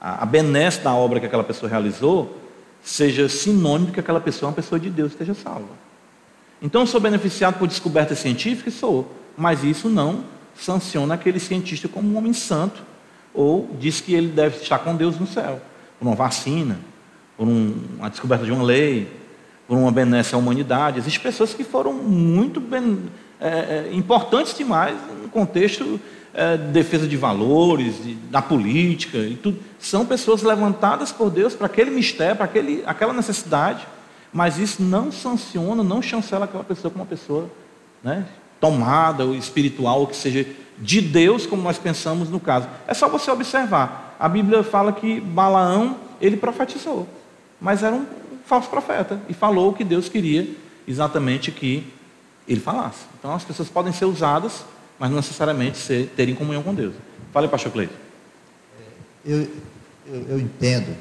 a 0.00 0.24
benesse 0.26 0.80
da 0.80 0.94
obra 0.94 1.20
que 1.20 1.26
aquela 1.26 1.44
pessoa 1.44 1.70
realizou, 1.70 2.38
seja 2.82 3.28
sinônimo 3.28 3.86
de 3.86 3.92
que 3.92 4.00
aquela 4.00 4.20
pessoa 4.20 4.48
é 4.48 4.50
uma 4.50 4.56
pessoa 4.56 4.80
de 4.80 4.90
Deus 4.90 5.12
esteja 5.12 5.34
salva. 5.34 5.68
Então, 6.60 6.86
sou 6.86 7.00
beneficiado 7.00 7.58
por 7.58 7.68
descobertas 7.68 8.18
científicas? 8.18 8.74
Sou. 8.74 9.10
Mas 9.36 9.64
isso 9.64 9.88
não 9.88 10.24
sanciona 10.54 11.14
aquele 11.14 11.40
cientista 11.40 11.88
como 11.88 12.08
um 12.08 12.16
homem 12.16 12.32
santo, 12.32 12.82
ou 13.34 13.70
diz 13.78 14.00
que 14.00 14.14
ele 14.14 14.28
deve 14.28 14.58
estar 14.58 14.78
com 14.80 14.94
Deus 14.94 15.18
no 15.18 15.26
céu, 15.26 15.60
por 15.98 16.06
uma 16.06 16.14
vacina, 16.14 16.78
por 17.36 17.46
um, 17.46 17.74
uma 17.98 18.10
descoberta 18.10 18.44
de 18.44 18.52
uma 18.52 18.62
lei, 18.62 19.08
por 19.66 19.76
uma 19.76 19.90
benesse 19.90 20.34
à 20.34 20.38
humanidade. 20.38 20.98
Existem 20.98 21.22
pessoas 21.22 21.54
que 21.54 21.64
foram 21.64 21.92
muito 21.92 22.60
bem, 22.60 22.98
é, 23.42 23.88
é, 23.90 23.90
importantes 23.92 24.56
demais 24.56 24.96
no 25.20 25.28
contexto 25.28 26.00
é, 26.32 26.56
de 26.56 26.68
defesa 26.68 27.08
de 27.08 27.16
valores, 27.16 28.02
de, 28.02 28.14
da 28.14 28.40
política 28.40 29.18
e 29.18 29.34
tudo. 29.34 29.58
São 29.80 30.06
pessoas 30.06 30.42
levantadas 30.42 31.10
por 31.10 31.28
Deus 31.28 31.54
para 31.54 31.66
aquele 31.66 31.90
mistério, 31.90 32.36
para 32.36 32.44
aquele, 32.44 32.84
aquela 32.86 33.12
necessidade, 33.12 33.84
mas 34.32 34.58
isso 34.58 34.80
não 34.80 35.10
sanciona, 35.10 35.82
não 35.82 36.00
chancela 36.00 36.44
aquela 36.44 36.62
pessoa 36.62 36.90
como 36.90 37.02
uma 37.02 37.08
pessoa 37.08 37.50
né, 38.02 38.24
tomada 38.60 39.24
ou 39.24 39.34
espiritual, 39.34 40.00
ou 40.00 40.06
que 40.06 40.16
seja 40.16 40.46
de 40.78 41.00
Deus, 41.00 41.44
como 41.44 41.62
nós 41.62 41.78
pensamos 41.78 42.30
no 42.30 42.38
caso. 42.38 42.68
É 42.86 42.94
só 42.94 43.08
você 43.08 43.30
observar. 43.30 44.16
A 44.20 44.28
Bíblia 44.28 44.62
fala 44.62 44.92
que 44.92 45.20
Balaão, 45.20 45.96
ele 46.20 46.36
profetizou, 46.36 47.08
mas 47.60 47.82
era 47.82 47.94
um 47.94 48.06
falso 48.44 48.70
profeta 48.70 49.20
e 49.28 49.34
falou 49.34 49.70
o 49.70 49.72
que 49.74 49.82
Deus 49.82 50.08
queria 50.08 50.48
exatamente 50.86 51.50
que 51.50 51.86
ele 52.46 52.60
falasse. 52.60 53.00
Então 53.18 53.32
as 53.34 53.44
pessoas 53.44 53.68
podem 53.68 53.92
ser 53.92 54.04
usadas, 54.04 54.64
mas 54.98 55.10
não 55.10 55.16
necessariamente 55.16 55.78
ser, 55.78 56.08
terem 56.16 56.34
comunhão 56.34 56.62
com 56.62 56.74
Deus. 56.74 56.94
Fale, 57.32 57.48
pastor 57.48 57.72
Cleito. 57.72 57.94
Eu, 59.24 59.42
eu, 60.06 60.26
eu, 60.30 60.40
entendo 60.40 60.96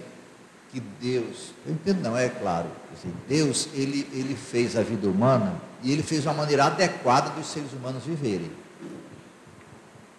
que 0.72 0.80
Deus, 0.80 1.54
eu 1.66 1.74
entendo 1.74 2.02
não, 2.02 2.16
é 2.16 2.30
claro, 2.30 2.68
assim, 2.94 3.12
Deus 3.28 3.68
ele, 3.74 4.08
ele 4.14 4.36
fez 4.36 4.78
a 4.78 4.82
vida 4.84 5.10
humana 5.10 5.56
e 5.84 5.92
ele 5.92 6.04
fez 6.04 6.26
uma 6.26 6.36
maneira 6.36 6.66
adequada 6.66 7.32
dos 7.32 7.48
seres 7.48 7.74
humanos 7.74 8.04
viverem. 8.04 8.52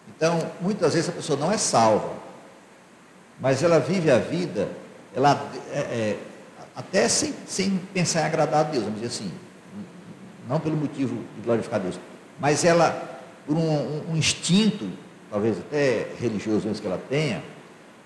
Então, 0.08 0.50
muitas 0.60 0.94
vezes 0.94 1.08
a 1.08 1.12
pessoa 1.12 1.38
não 1.38 1.50
é 1.50 1.56
salva, 1.56 2.12
mas 3.40 3.62
ela 3.62 3.78
vive 3.78 4.10
a 4.10 4.18
vida, 4.18 4.68
ela 5.14 5.50
é, 5.72 5.78
é, 5.78 6.18
até 6.74 7.08
sem, 7.08 7.34
sem 7.46 7.78
pensar 7.92 8.22
em 8.22 8.24
agradar 8.24 8.60
a 8.60 8.68
Deus, 8.68 8.84
vamos 8.84 9.00
dizer 9.00 9.14
assim, 9.14 9.32
não 10.48 10.60
pelo 10.60 10.76
motivo 10.76 11.16
de 11.36 11.42
glorificar 11.44 11.80
Deus, 11.80 11.98
mas 12.38 12.64
ela, 12.64 13.20
por 13.46 13.56
um, 13.56 14.10
um 14.10 14.16
instinto, 14.16 14.88
talvez 15.30 15.58
até 15.58 16.08
religioso 16.20 16.66
mesmo 16.66 16.80
que 16.80 16.86
ela 16.86 17.00
tenha, 17.08 17.42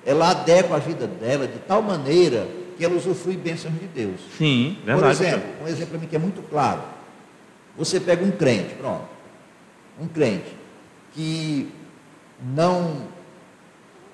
ela 0.04 0.30
adequa 0.30 0.76
a 0.76 0.78
vida 0.78 1.06
dela 1.06 1.46
de 1.46 1.58
tal 1.60 1.82
maneira 1.82 2.46
que 2.76 2.84
ela 2.84 2.94
usufrui 2.94 3.36
bênçãos 3.36 3.74
de 3.74 3.86
Deus. 3.86 4.20
Sim, 4.36 4.78
verdade. 4.84 5.16
Por 5.16 5.24
exemplo, 5.24 5.48
um 5.62 5.68
exemplo 5.68 5.86
para 5.88 5.98
mim 5.98 6.06
que 6.06 6.16
é 6.16 6.18
muito 6.18 6.42
claro. 6.48 6.82
Você 7.76 7.98
pega 7.98 8.24
um 8.24 8.30
crente, 8.30 8.74
pronto, 8.74 9.04
um 10.00 10.06
crente 10.06 10.54
que 11.12 11.70
não 12.54 13.02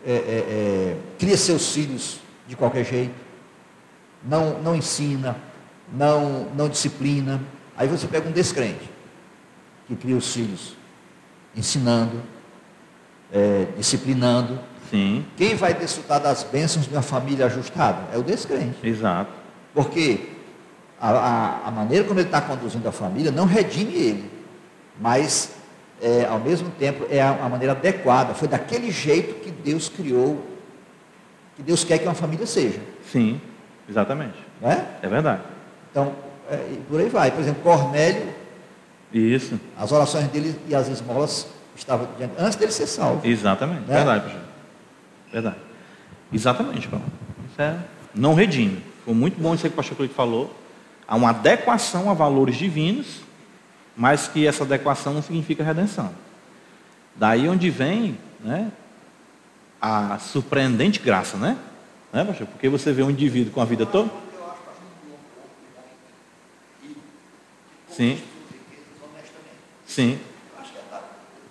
é, 0.05 0.13
é, 0.13 0.17
é, 0.17 0.97
cria 1.19 1.37
seus 1.37 1.73
filhos 1.73 2.19
de 2.47 2.57
qualquer 2.57 2.85
jeito, 2.85 3.15
não, 4.25 4.61
não 4.61 4.75
ensina, 4.75 5.37
não, 5.93 6.47
não 6.57 6.69
disciplina. 6.69 7.41
Aí 7.77 7.89
você 7.89 8.07
pega 8.07 8.29
um 8.29 8.33
descrente, 8.33 8.89
que 9.87 9.97
cria 9.97 10.17
os 10.17 10.33
filhos 10.33 10.77
ensinando, 11.57 12.23
é, 13.33 13.67
disciplinando. 13.77 14.59
Sim. 14.91 15.25
Quem 15.37 15.55
vai 15.55 15.75
desfrutar 15.75 16.21
das 16.21 16.45
bênçãos 16.45 16.87
de 16.87 16.93
uma 16.93 17.03
família 17.03 17.47
ajustada? 17.47 18.03
É 18.13 18.19
o 18.19 18.23
descrente. 18.23 18.77
Exato. 18.87 19.33
Porque 19.75 20.31
a, 21.01 21.11
a, 21.11 21.69
a 21.69 21.71
maneira 21.71 22.05
como 22.05 22.21
ele 22.21 22.29
está 22.29 22.41
conduzindo 22.41 22.87
a 22.89 22.93
família 22.93 23.31
não 23.31 23.47
redime 23.47 23.95
ele, 23.95 24.31
mas 25.01 25.55
é, 26.01 26.27
ao 26.27 26.39
mesmo 26.39 26.71
tempo 26.71 27.07
é 27.11 27.21
a, 27.23 27.31
a 27.31 27.49
maneira 27.49 27.73
adequada. 27.73 28.35
Foi 28.35 28.47
daquele 28.49 28.91
jeito 28.91 29.41
que 29.41 29.51
Deus 29.51 29.89
criou, 29.89 30.45
que 31.57 31.63
Deus 31.63 31.85
quer 31.85 31.99
que 31.99 32.05
uma 32.05 32.15
família 32.15 32.47
seja. 32.47 32.81
Sim. 33.11 33.41
Exatamente. 33.89 34.37
É? 34.63 34.85
É 35.03 35.09
verdade. 35.09 35.43
Então, 35.91 36.15
é, 36.51 36.77
por 36.89 37.01
aí 37.01 37.09
vai. 37.09 37.31
Por 37.31 37.41
exemplo, 37.41 37.63
Cornélio. 37.63 38.35
Isso. 39.13 39.61
As 39.77 39.93
orações 39.93 40.27
dele 40.29 40.59
e 40.69 40.75
as 40.75 40.89
esmolas 40.89 41.47
estavam 41.77 42.09
diante, 42.17 42.35
antes 42.39 42.57
dele 42.57 42.73
ser 42.73 42.87
salvo. 42.87 43.27
Exatamente. 43.27 43.83
Né? 43.83 43.97
Verdade, 43.97 44.25
pastor. 44.25 44.43
Verdade. 45.33 45.57
Exatamente, 46.33 46.89
Paulo. 46.89 47.05
Isso 47.51 47.61
é 47.61 47.77
não 48.15 48.35
redime. 48.35 48.83
Foi 49.05 49.15
muito 49.15 49.41
bom 49.41 49.55
isso 49.55 49.67
aí 49.67 49.71
que 49.71 49.75
o 49.75 49.77
pastor 49.77 49.97
Cleiton 49.97 50.15
falou. 50.15 50.55
Há 51.07 51.17
uma 51.17 51.31
adequação 51.31 52.11
a 52.11 52.15
valores 52.15 52.57
divinos, 52.57 53.21
mas 53.97 54.29
que 54.29 54.47
essa 54.47 54.65
adequação 54.65 55.15
não 55.15 55.23
significa 55.23 55.65
redenção. 55.65 56.11
Daí 57.17 57.49
onde 57.49 57.69
vem 57.71 58.17
né, 58.41 58.71
a 59.81 60.19
surpreendente 60.19 61.01
graça, 61.01 61.37
né? 61.37 61.59
Né, 62.13 62.25
pastor? 62.25 62.47
Porque 62.47 62.69
você 62.69 62.93
vê 62.93 63.03
um 63.03 63.11
indivíduo 63.11 63.53
com 63.53 63.61
a 63.61 63.65
vida 63.65 63.85
toda. 63.85 64.11
Sim. 67.97 68.19
Sim. 69.87 70.19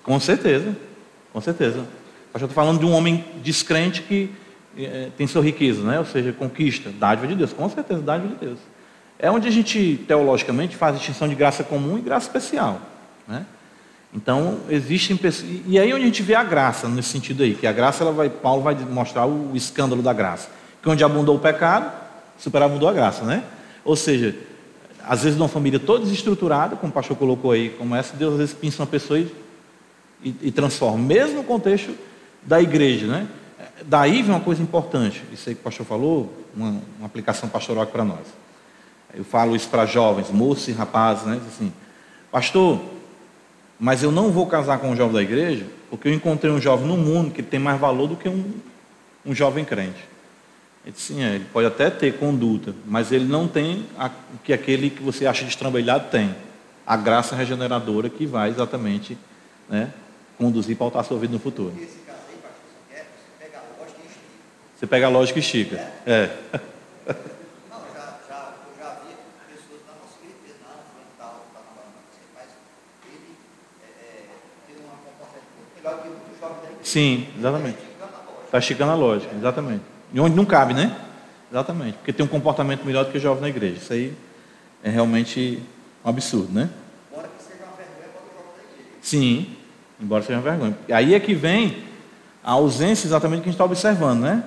Com 0.03 0.19
certeza. 0.19 0.75
Com 1.31 1.39
certeza. 1.39 1.85
Pastor, 2.33 2.49
estou 2.49 2.63
falando 2.63 2.79
de 2.79 2.85
um 2.85 2.91
homem 2.91 3.23
descrente 3.43 4.01
que 4.01 4.31
é, 4.77 5.09
tem 5.17 5.27
sua 5.27 5.43
riqueza, 5.43 5.83
né? 5.83 5.99
ou 5.99 6.05
seja, 6.05 6.31
conquista, 6.31 6.89
dádiva 6.89 7.27
de 7.27 7.35
Deus. 7.35 7.53
Com 7.53 7.69
certeza, 7.69 8.01
dádiva 8.01 8.29
de 8.29 8.45
Deus. 8.45 8.59
É 9.19 9.29
onde 9.29 9.47
a 9.47 9.51
gente, 9.51 10.03
teologicamente, 10.07 10.75
faz 10.75 10.97
distinção 10.97 11.27
de 11.27 11.35
graça 11.35 11.63
comum 11.63 11.97
e 11.97 12.01
graça 12.01 12.27
especial. 12.27 12.81
Né? 13.27 13.45
Então, 14.13 14.59
existem 14.69 15.15
pessoas. 15.15 15.51
E 15.67 15.77
aí 15.77 15.93
onde 15.93 16.03
a 16.03 16.07
gente 16.07 16.23
vê 16.23 16.33
a 16.33 16.43
graça 16.43 16.87
nesse 16.87 17.09
sentido 17.09 17.43
aí, 17.43 17.53
que 17.53 17.67
a 17.67 17.71
graça, 17.71 18.03
ela 18.03 18.11
vai, 18.11 18.29
Paulo 18.29 18.63
vai 18.63 18.75
mostrar 18.75 19.25
o 19.25 19.55
escândalo 19.55 20.01
da 20.01 20.11
graça. 20.11 20.49
Que 20.81 20.89
onde 20.89 21.03
abundou 21.03 21.35
o 21.35 21.39
pecado, 21.39 21.91
superabundou 22.37 22.89
a 22.89 22.93
graça, 22.93 23.23
né? 23.23 23.43
Ou 23.85 23.95
seja, 23.95 24.35
às 25.07 25.23
vezes 25.23 25.37
numa 25.37 25.47
família 25.49 25.79
toda 25.79 26.03
desestruturada, 26.03 26.75
como 26.75 26.91
o 26.91 26.93
pastor 26.93 27.17
colocou 27.17 27.51
aí, 27.51 27.69
como 27.69 27.95
essa, 27.95 28.15
Deus 28.15 28.33
às 28.33 28.39
vezes 28.39 28.53
pinça 28.53 28.81
uma 28.81 28.87
pessoa 28.87 29.19
e, 29.19 29.31
e, 30.23 30.35
e 30.43 30.51
transforma, 30.51 30.97
mesmo 30.97 31.37
no 31.37 31.43
contexto 31.43 31.95
da 32.43 32.61
igreja, 32.61 33.07
né? 33.07 33.27
Daí 33.85 34.21
vem 34.21 34.31
uma 34.31 34.39
coisa 34.39 34.61
importante, 34.61 35.23
isso 35.31 35.49
aí 35.49 35.55
que 35.55 35.61
o 35.61 35.63
pastor 35.63 35.85
falou, 35.85 36.31
uma, 36.55 36.81
uma 36.97 37.05
aplicação 37.05 37.49
pastoral 37.49 37.85
para 37.87 38.03
nós. 38.03 38.27
Eu 39.13 39.23
falo 39.23 39.55
isso 39.55 39.67
para 39.69 39.85
jovens, 39.85 40.29
moços 40.29 40.67
e 40.67 40.71
rapazes, 40.71 41.25
né? 41.25 41.39
Assim, 41.47 41.73
pastor, 42.31 42.79
mas 43.79 44.03
eu 44.03 44.11
não 44.11 44.31
vou 44.31 44.45
casar 44.45 44.79
com 44.79 44.91
um 44.91 44.95
jovem 44.95 45.13
da 45.13 45.21
igreja, 45.21 45.65
porque 45.89 46.07
eu 46.07 46.13
encontrei 46.13 46.51
um 46.51 46.61
jovem 46.61 46.87
no 46.87 46.97
mundo 46.97 47.31
que 47.31 47.41
tem 47.41 47.59
mais 47.59 47.79
valor 47.79 48.07
do 48.07 48.15
que 48.15 48.29
um, 48.29 48.53
um 49.25 49.33
jovem 49.33 49.65
crente. 49.65 50.10
Ele 50.83 50.93
disse, 50.93 51.13
sim, 51.13 51.23
é, 51.23 51.35
ele 51.35 51.45
pode 51.53 51.67
até 51.67 51.89
ter 51.89 52.17
conduta, 52.17 52.73
mas 52.85 53.11
ele 53.11 53.25
não 53.25 53.47
tem 53.47 53.85
o 54.33 54.37
que 54.43 54.51
aquele 54.51 54.89
que 54.89 55.03
você 55.03 55.27
acha 55.27 55.45
destrambelhado 55.45 56.09
tem. 56.09 56.35
A 56.85 56.97
graça 56.97 57.35
regeneradora 57.35 58.09
que 58.09 58.25
vai 58.25 58.49
exatamente 58.49 59.17
né, 59.69 59.93
conduzir 60.37 60.73
e 60.73 60.75
pautar 60.75 61.01
a 61.01 61.03
sua 61.03 61.19
vida 61.19 61.33
no 61.33 61.39
futuro. 61.39 61.73
Você 64.75 64.87
pega 64.87 65.05
a 65.05 65.09
lógica 65.09 65.37
e 65.37 65.41
estica. 65.41 65.75
É. 66.05 66.29
Sim, 76.83 77.27
exatamente. 77.37 77.77
Está 78.45 78.57
esticando 78.57 78.91
a 78.91 78.95
lógica, 78.95 79.33
exatamente. 79.33 79.83
E 80.13 80.19
onde 80.19 80.35
não 80.35 80.45
cabe, 80.45 80.73
né? 80.73 80.95
Exatamente. 81.51 81.97
Porque 81.97 82.13
tem 82.13 82.25
um 82.25 82.29
comportamento 82.29 82.83
melhor 82.85 83.05
do 83.05 83.11
que 83.11 83.19
jovem 83.19 83.41
na 83.41 83.49
igreja. 83.49 83.77
Isso 83.77 83.93
aí 83.93 84.13
é 84.83 84.89
realmente 84.89 85.61
um 86.03 86.09
absurdo, 86.09 86.51
né? 86.51 86.69
Embora 87.11 87.27
que 87.27 87.43
seja 87.43 87.63
uma 87.63 87.75
vergonha 87.75 88.09
para 88.13 88.21
o 88.21 88.35
jovem 88.35 88.53
da 88.55 88.63
igreja. 88.63 88.97
Sim, 89.01 89.55
embora 89.99 90.23
seja 90.23 90.39
uma 90.39 90.43
vergonha. 90.43 90.77
Aí 90.91 91.13
é 91.13 91.19
que 91.19 91.33
vem 91.33 91.83
a 92.43 92.51
ausência 92.51 93.07
exatamente 93.07 93.41
que 93.41 93.49
a 93.49 93.51
gente 93.51 93.55
está 93.55 93.65
observando, 93.65 94.21
né? 94.21 94.43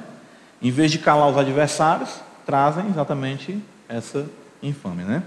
Em 0.61 0.71
vez 0.71 0.91
de 0.91 0.99
calar 0.99 1.29
os 1.29 1.37
adversários, 1.37 2.11
trazem 2.47 2.87
exatamente 2.89 3.59
essa 3.89 4.27
infâmia, 4.63 5.05
né? 5.05 5.23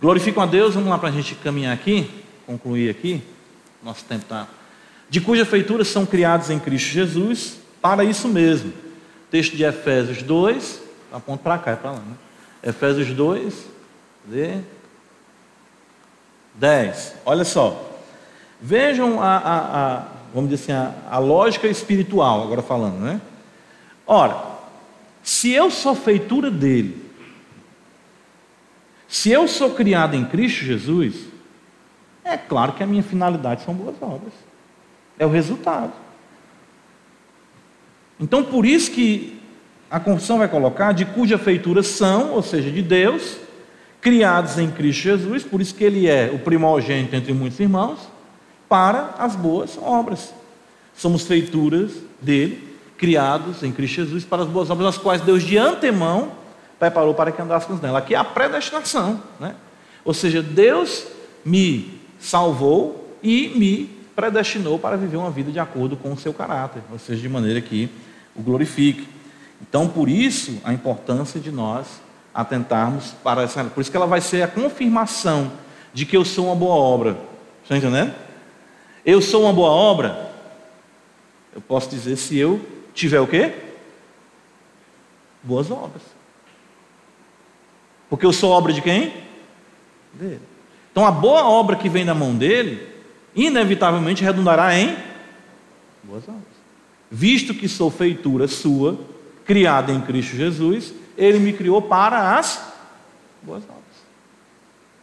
Glorificam 0.00 0.42
a 0.42 0.46
Deus, 0.46 0.74
vamos 0.74 0.90
lá 0.90 0.98
para 0.98 1.08
a 1.08 1.12
gente 1.12 1.34
caminhar 1.36 1.72
aqui, 1.72 2.10
concluir 2.46 2.90
aqui. 2.90 3.22
Nosso 3.82 4.04
tempo 4.04 4.22
está 4.22 4.46
de 5.12 5.20
cuja 5.20 5.44
feitura 5.44 5.84
são 5.84 6.06
criados 6.06 6.48
em 6.48 6.58
Cristo 6.58 6.88
Jesus, 6.88 7.58
para 7.82 8.02
isso 8.02 8.28
mesmo. 8.28 8.72
Texto 9.32 9.56
de 9.56 9.64
Efésios 9.64 10.22
2, 10.22 10.82
aponta 11.10 11.42
para 11.42 11.58
cá, 11.58 11.70
é 11.70 11.76
para 11.76 11.92
lá, 11.92 12.00
né? 12.00 12.16
Efésios 12.62 13.08
2, 13.08 13.66
cadê? 14.26 14.58
10. 16.54 17.14
Olha 17.24 17.42
só. 17.42 17.90
Vejam 18.60 19.22
a, 19.22 19.38
a, 19.38 19.96
a 19.96 20.02
vamos 20.34 20.50
dizer 20.50 20.64
assim, 20.64 20.72
a, 20.72 21.16
a 21.16 21.18
lógica 21.18 21.66
espiritual, 21.66 22.42
agora 22.42 22.60
falando, 22.60 23.00
né? 23.00 23.22
Ora, 24.06 24.36
se 25.22 25.50
eu 25.50 25.70
sou 25.70 25.94
feitura 25.94 26.50
dele, 26.50 27.10
se 29.08 29.30
eu 29.30 29.48
sou 29.48 29.70
criado 29.70 30.14
em 30.14 30.26
Cristo 30.26 30.62
Jesus, 30.62 31.14
é 32.22 32.36
claro 32.36 32.74
que 32.74 32.82
a 32.82 32.86
minha 32.86 33.02
finalidade 33.02 33.64
são 33.64 33.72
boas 33.72 33.96
obras. 33.98 34.34
É 35.18 35.24
o 35.24 35.30
resultado. 35.30 35.92
Então, 38.20 38.44
por 38.44 38.64
isso 38.64 38.90
que 38.90 39.40
a 39.90 40.00
confissão 40.00 40.38
vai 40.38 40.48
colocar 40.48 40.92
de 40.92 41.04
cuja 41.04 41.36
feitura 41.36 41.82
são, 41.82 42.32
ou 42.32 42.42
seja, 42.42 42.70
de 42.70 42.80
Deus, 42.80 43.36
criados 44.00 44.58
em 44.58 44.70
Cristo 44.70 45.02
Jesus, 45.02 45.42
por 45.44 45.60
isso 45.60 45.74
que 45.74 45.84
ele 45.84 46.08
é 46.08 46.30
o 46.32 46.38
primogênito 46.38 47.14
entre 47.14 47.32
muitos 47.32 47.60
irmãos, 47.60 47.98
para 48.68 49.14
as 49.18 49.36
boas 49.36 49.78
obras. 49.80 50.32
Somos 50.94 51.26
feituras 51.26 51.92
dele, 52.20 52.76
criados 52.96 53.62
em 53.62 53.70
Cristo 53.70 53.96
Jesus 53.96 54.24
para 54.24 54.42
as 54.42 54.48
boas 54.48 54.70
obras, 54.70 54.88
as 54.88 54.98
quais 54.98 55.20
Deus 55.20 55.42
de 55.42 55.58
antemão 55.58 56.32
preparou 56.78 57.14
para 57.14 57.30
que 57.30 57.40
andássemos 57.40 57.80
nela. 57.80 57.98
Aqui 57.98 58.14
é 58.14 58.18
a 58.18 58.24
predestinação, 58.24 59.22
né? 59.38 59.54
Ou 60.04 60.14
seja, 60.14 60.42
Deus 60.42 61.06
me 61.44 62.00
salvou 62.18 63.16
e 63.22 63.52
me 63.54 64.01
predestinou 64.14 64.78
para 64.78 64.96
viver 64.96 65.16
uma 65.16 65.30
vida 65.30 65.50
de 65.50 65.58
acordo 65.58 65.96
com 65.96 66.12
o 66.12 66.16
seu 66.16 66.32
caráter, 66.32 66.82
ou 66.90 66.98
seja, 66.98 67.20
de 67.20 67.28
maneira 67.28 67.60
que 67.60 67.88
o 68.34 68.42
glorifique. 68.42 69.08
Então, 69.60 69.88
por 69.88 70.08
isso, 70.08 70.60
a 70.64 70.72
importância 70.72 71.40
de 71.40 71.50
nós 71.50 72.00
atentarmos 72.34 73.12
para 73.22 73.42
essa. 73.42 73.64
Por 73.64 73.80
isso 73.80 73.90
que 73.90 73.96
ela 73.96 74.06
vai 74.06 74.20
ser 74.20 74.42
a 74.42 74.48
confirmação 74.48 75.52
de 75.92 76.06
que 76.06 76.16
eu 76.16 76.24
sou 76.24 76.46
uma 76.46 76.56
boa 76.56 76.74
obra. 76.74 77.16
Está 77.62 77.76
entendendo? 77.76 78.14
Eu 79.04 79.20
sou 79.20 79.42
uma 79.42 79.52
boa 79.52 79.70
obra. 79.70 80.30
Eu 81.54 81.60
posso 81.60 81.90
dizer 81.90 82.16
se 82.16 82.36
eu 82.38 82.60
tiver 82.94 83.20
o 83.20 83.26
quê? 83.26 83.52
Boas 85.42 85.70
obras. 85.70 86.02
Porque 88.08 88.24
eu 88.24 88.32
sou 88.32 88.50
obra 88.50 88.72
de 88.72 88.80
quem? 88.80 89.12
Dele. 90.14 90.40
Então 90.90 91.06
a 91.06 91.10
boa 91.10 91.48
obra 91.48 91.76
que 91.76 91.88
vem 91.88 92.04
da 92.04 92.14
mão 92.14 92.34
dele, 92.34 92.86
inevitavelmente 93.34 94.22
redundará 94.22 94.76
em 94.78 94.96
boas 96.02 96.24
obras. 96.28 96.42
Visto 97.10 97.54
que 97.54 97.68
sou 97.68 97.90
feitura 97.90 98.48
sua, 98.48 98.98
criada 99.44 99.92
em 99.92 100.00
Cristo 100.00 100.36
Jesus, 100.36 100.94
ele 101.16 101.38
me 101.38 101.52
criou 101.52 101.82
para 101.82 102.38
as 102.38 102.72
boas 103.42 103.62
obras. 103.64 103.82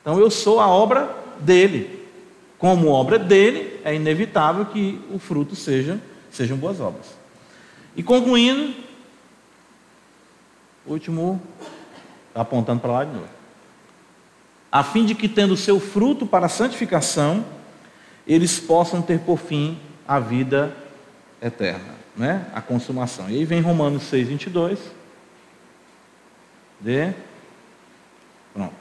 Então 0.02 0.20
eu 0.20 0.30
sou 0.32 0.60
a 0.60 0.68
obra 0.68 1.16
dele. 1.40 2.00
Como 2.58 2.90
obra 2.90 3.18
dele, 3.18 3.80
é 3.84 3.96
inevitável 3.96 4.66
que 4.66 5.00
o 5.12 5.20
fruto 5.20 5.56
seja, 5.56 6.00
sejam 6.32 6.58
boas 6.58 6.80
obras. 6.82 7.18
E 7.96 8.04
concluindo, 8.04 8.74
último, 10.86 11.42
apontando 12.34 12.82
para 12.82 12.92
lá 12.92 13.04
de 13.06 13.14
novo. 13.14 13.30
A 14.72 14.84
fim 14.84 15.06
de 15.06 15.16
que, 15.16 15.28
tendo 15.28 15.58
seu 15.58 15.80
fruto 15.80 16.26
para 16.26 16.46
a 16.46 16.50
santificação, 16.50 17.44
eles 18.30 18.60
possam 18.60 19.02
ter 19.02 19.20
por 19.22 19.40
fim 19.40 19.80
a 20.08 20.20
vida 20.20 20.72
eterna, 21.42 21.96
né? 22.16 22.46
a 22.54 22.62
consumação. 22.62 23.28
E 23.28 23.38
aí 23.38 23.46
vem 23.46 23.60
Romanos 23.60 24.04
6, 24.04 24.28
22 24.28 24.80
de. 26.80 27.12
Pronto. 28.54 28.74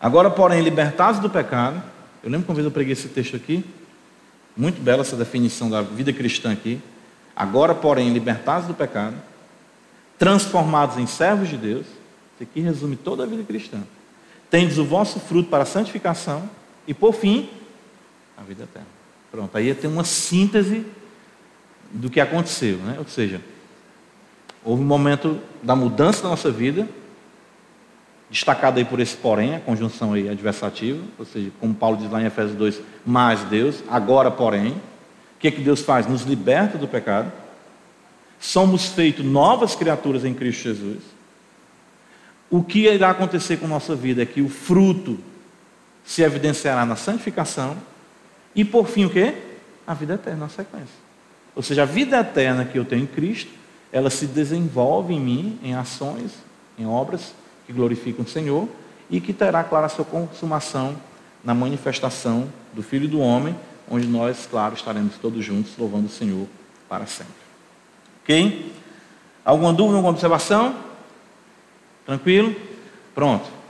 Agora, 0.00 0.30
porém, 0.30 0.62
libertados 0.62 1.20
do 1.20 1.28
pecado, 1.28 1.82
eu 2.22 2.30
lembro 2.30 2.44
que 2.44 2.50
uma 2.50 2.54
vez 2.54 2.64
eu 2.64 2.70
preguei 2.70 2.92
esse 2.92 3.08
texto 3.08 3.36
aqui, 3.36 3.64
muito 4.56 4.80
bela 4.80 5.02
essa 5.02 5.16
definição 5.16 5.68
da 5.68 5.82
vida 5.82 6.12
cristã 6.12 6.52
aqui. 6.52 6.80
Agora, 7.34 7.74
porém, 7.74 8.12
libertados 8.12 8.68
do 8.68 8.74
pecado, 8.74 9.16
transformados 10.18 10.98
em 10.98 11.06
servos 11.06 11.48
de 11.48 11.56
Deus, 11.56 11.86
isso 11.86 12.42
aqui 12.42 12.60
resume 12.60 12.96
toda 12.96 13.24
a 13.24 13.26
vida 13.26 13.42
cristã. 13.42 13.82
Tendes 14.50 14.78
o 14.78 14.84
vosso 14.84 15.18
fruto 15.18 15.48
para 15.48 15.62
a 15.62 15.66
santificação 15.66 16.48
e, 16.86 16.92
por 16.92 17.14
fim, 17.14 17.48
a 18.42 18.44
vida 18.44 18.64
eterna. 18.64 18.88
Pronto, 19.30 19.56
aí 19.56 19.74
tem 19.74 19.88
uma 19.88 20.04
síntese 20.04 20.84
do 21.90 22.10
que 22.10 22.20
aconteceu, 22.20 22.76
né? 22.78 22.96
Ou 22.98 23.06
seja, 23.06 23.40
houve 24.64 24.82
um 24.82 24.86
momento 24.86 25.40
da 25.62 25.74
mudança 25.74 26.22
da 26.22 26.28
nossa 26.28 26.50
vida, 26.50 26.86
destacado 28.28 28.78
aí 28.78 28.84
por 28.84 28.98
esse 29.00 29.16
porém, 29.16 29.54
a 29.54 29.60
conjunção 29.60 30.12
aí 30.12 30.28
adversativa, 30.28 31.00
ou 31.18 31.24
seja, 31.24 31.50
como 31.60 31.74
Paulo 31.74 31.96
diz 31.96 32.10
lá 32.10 32.20
em 32.20 32.26
Efésios 32.26 32.56
2, 32.56 32.80
mais 33.06 33.40
Deus, 33.44 33.82
agora 33.88 34.30
porém, 34.30 34.72
o 34.72 35.38
que, 35.38 35.48
é 35.48 35.50
que 35.50 35.60
Deus 35.60 35.80
faz? 35.80 36.06
Nos 36.06 36.22
liberta 36.22 36.76
do 36.76 36.88
pecado, 36.88 37.32
somos 38.40 38.86
feitos 38.86 39.24
novas 39.24 39.74
criaturas 39.74 40.24
em 40.24 40.34
Cristo 40.34 40.64
Jesus. 40.64 41.02
O 42.50 42.62
que 42.62 42.86
irá 42.86 43.10
acontecer 43.10 43.58
com 43.58 43.66
nossa 43.66 43.94
vida 43.94 44.22
é 44.22 44.26
que 44.26 44.42
o 44.42 44.48
fruto 44.48 45.18
se 46.04 46.22
evidenciará 46.22 46.84
na 46.84 46.96
santificação 46.96 47.76
e 48.54 48.64
por 48.64 48.86
fim 48.86 49.04
o 49.04 49.10
que? 49.10 49.34
A 49.86 49.94
vida 49.94 50.14
eterna 50.14 50.40
na 50.40 50.48
sequência. 50.48 51.02
Ou 51.54 51.62
seja, 51.62 51.82
a 51.82 51.86
vida 51.86 52.18
eterna 52.18 52.64
que 52.64 52.78
eu 52.78 52.84
tenho 52.84 53.02
em 53.02 53.06
Cristo, 53.06 53.50
ela 53.92 54.10
se 54.10 54.26
desenvolve 54.26 55.14
em 55.14 55.20
mim 55.20 55.58
em 55.62 55.74
ações, 55.74 56.32
em 56.78 56.86
obras 56.86 57.34
que 57.66 57.72
glorificam 57.72 58.24
o 58.24 58.28
Senhor 58.28 58.68
e 59.10 59.20
que 59.20 59.32
terá, 59.32 59.62
claro, 59.62 59.86
a 59.86 59.88
sua 59.88 60.04
consumação 60.04 60.96
na 61.44 61.52
manifestação 61.54 62.48
do 62.72 62.82
Filho 62.82 63.08
do 63.08 63.20
Homem, 63.20 63.54
onde 63.90 64.06
nós, 64.06 64.46
claro, 64.50 64.74
estaremos 64.74 65.16
todos 65.16 65.44
juntos 65.44 65.72
louvando 65.76 66.06
o 66.06 66.10
Senhor 66.10 66.46
para 66.88 67.06
sempre. 67.06 67.34
Ok? 68.22 68.72
Alguma 69.44 69.72
dúvida, 69.72 69.96
alguma 69.96 70.12
observação? 70.12 70.74
Tranquilo? 72.06 72.54
Pronto. 73.14 73.61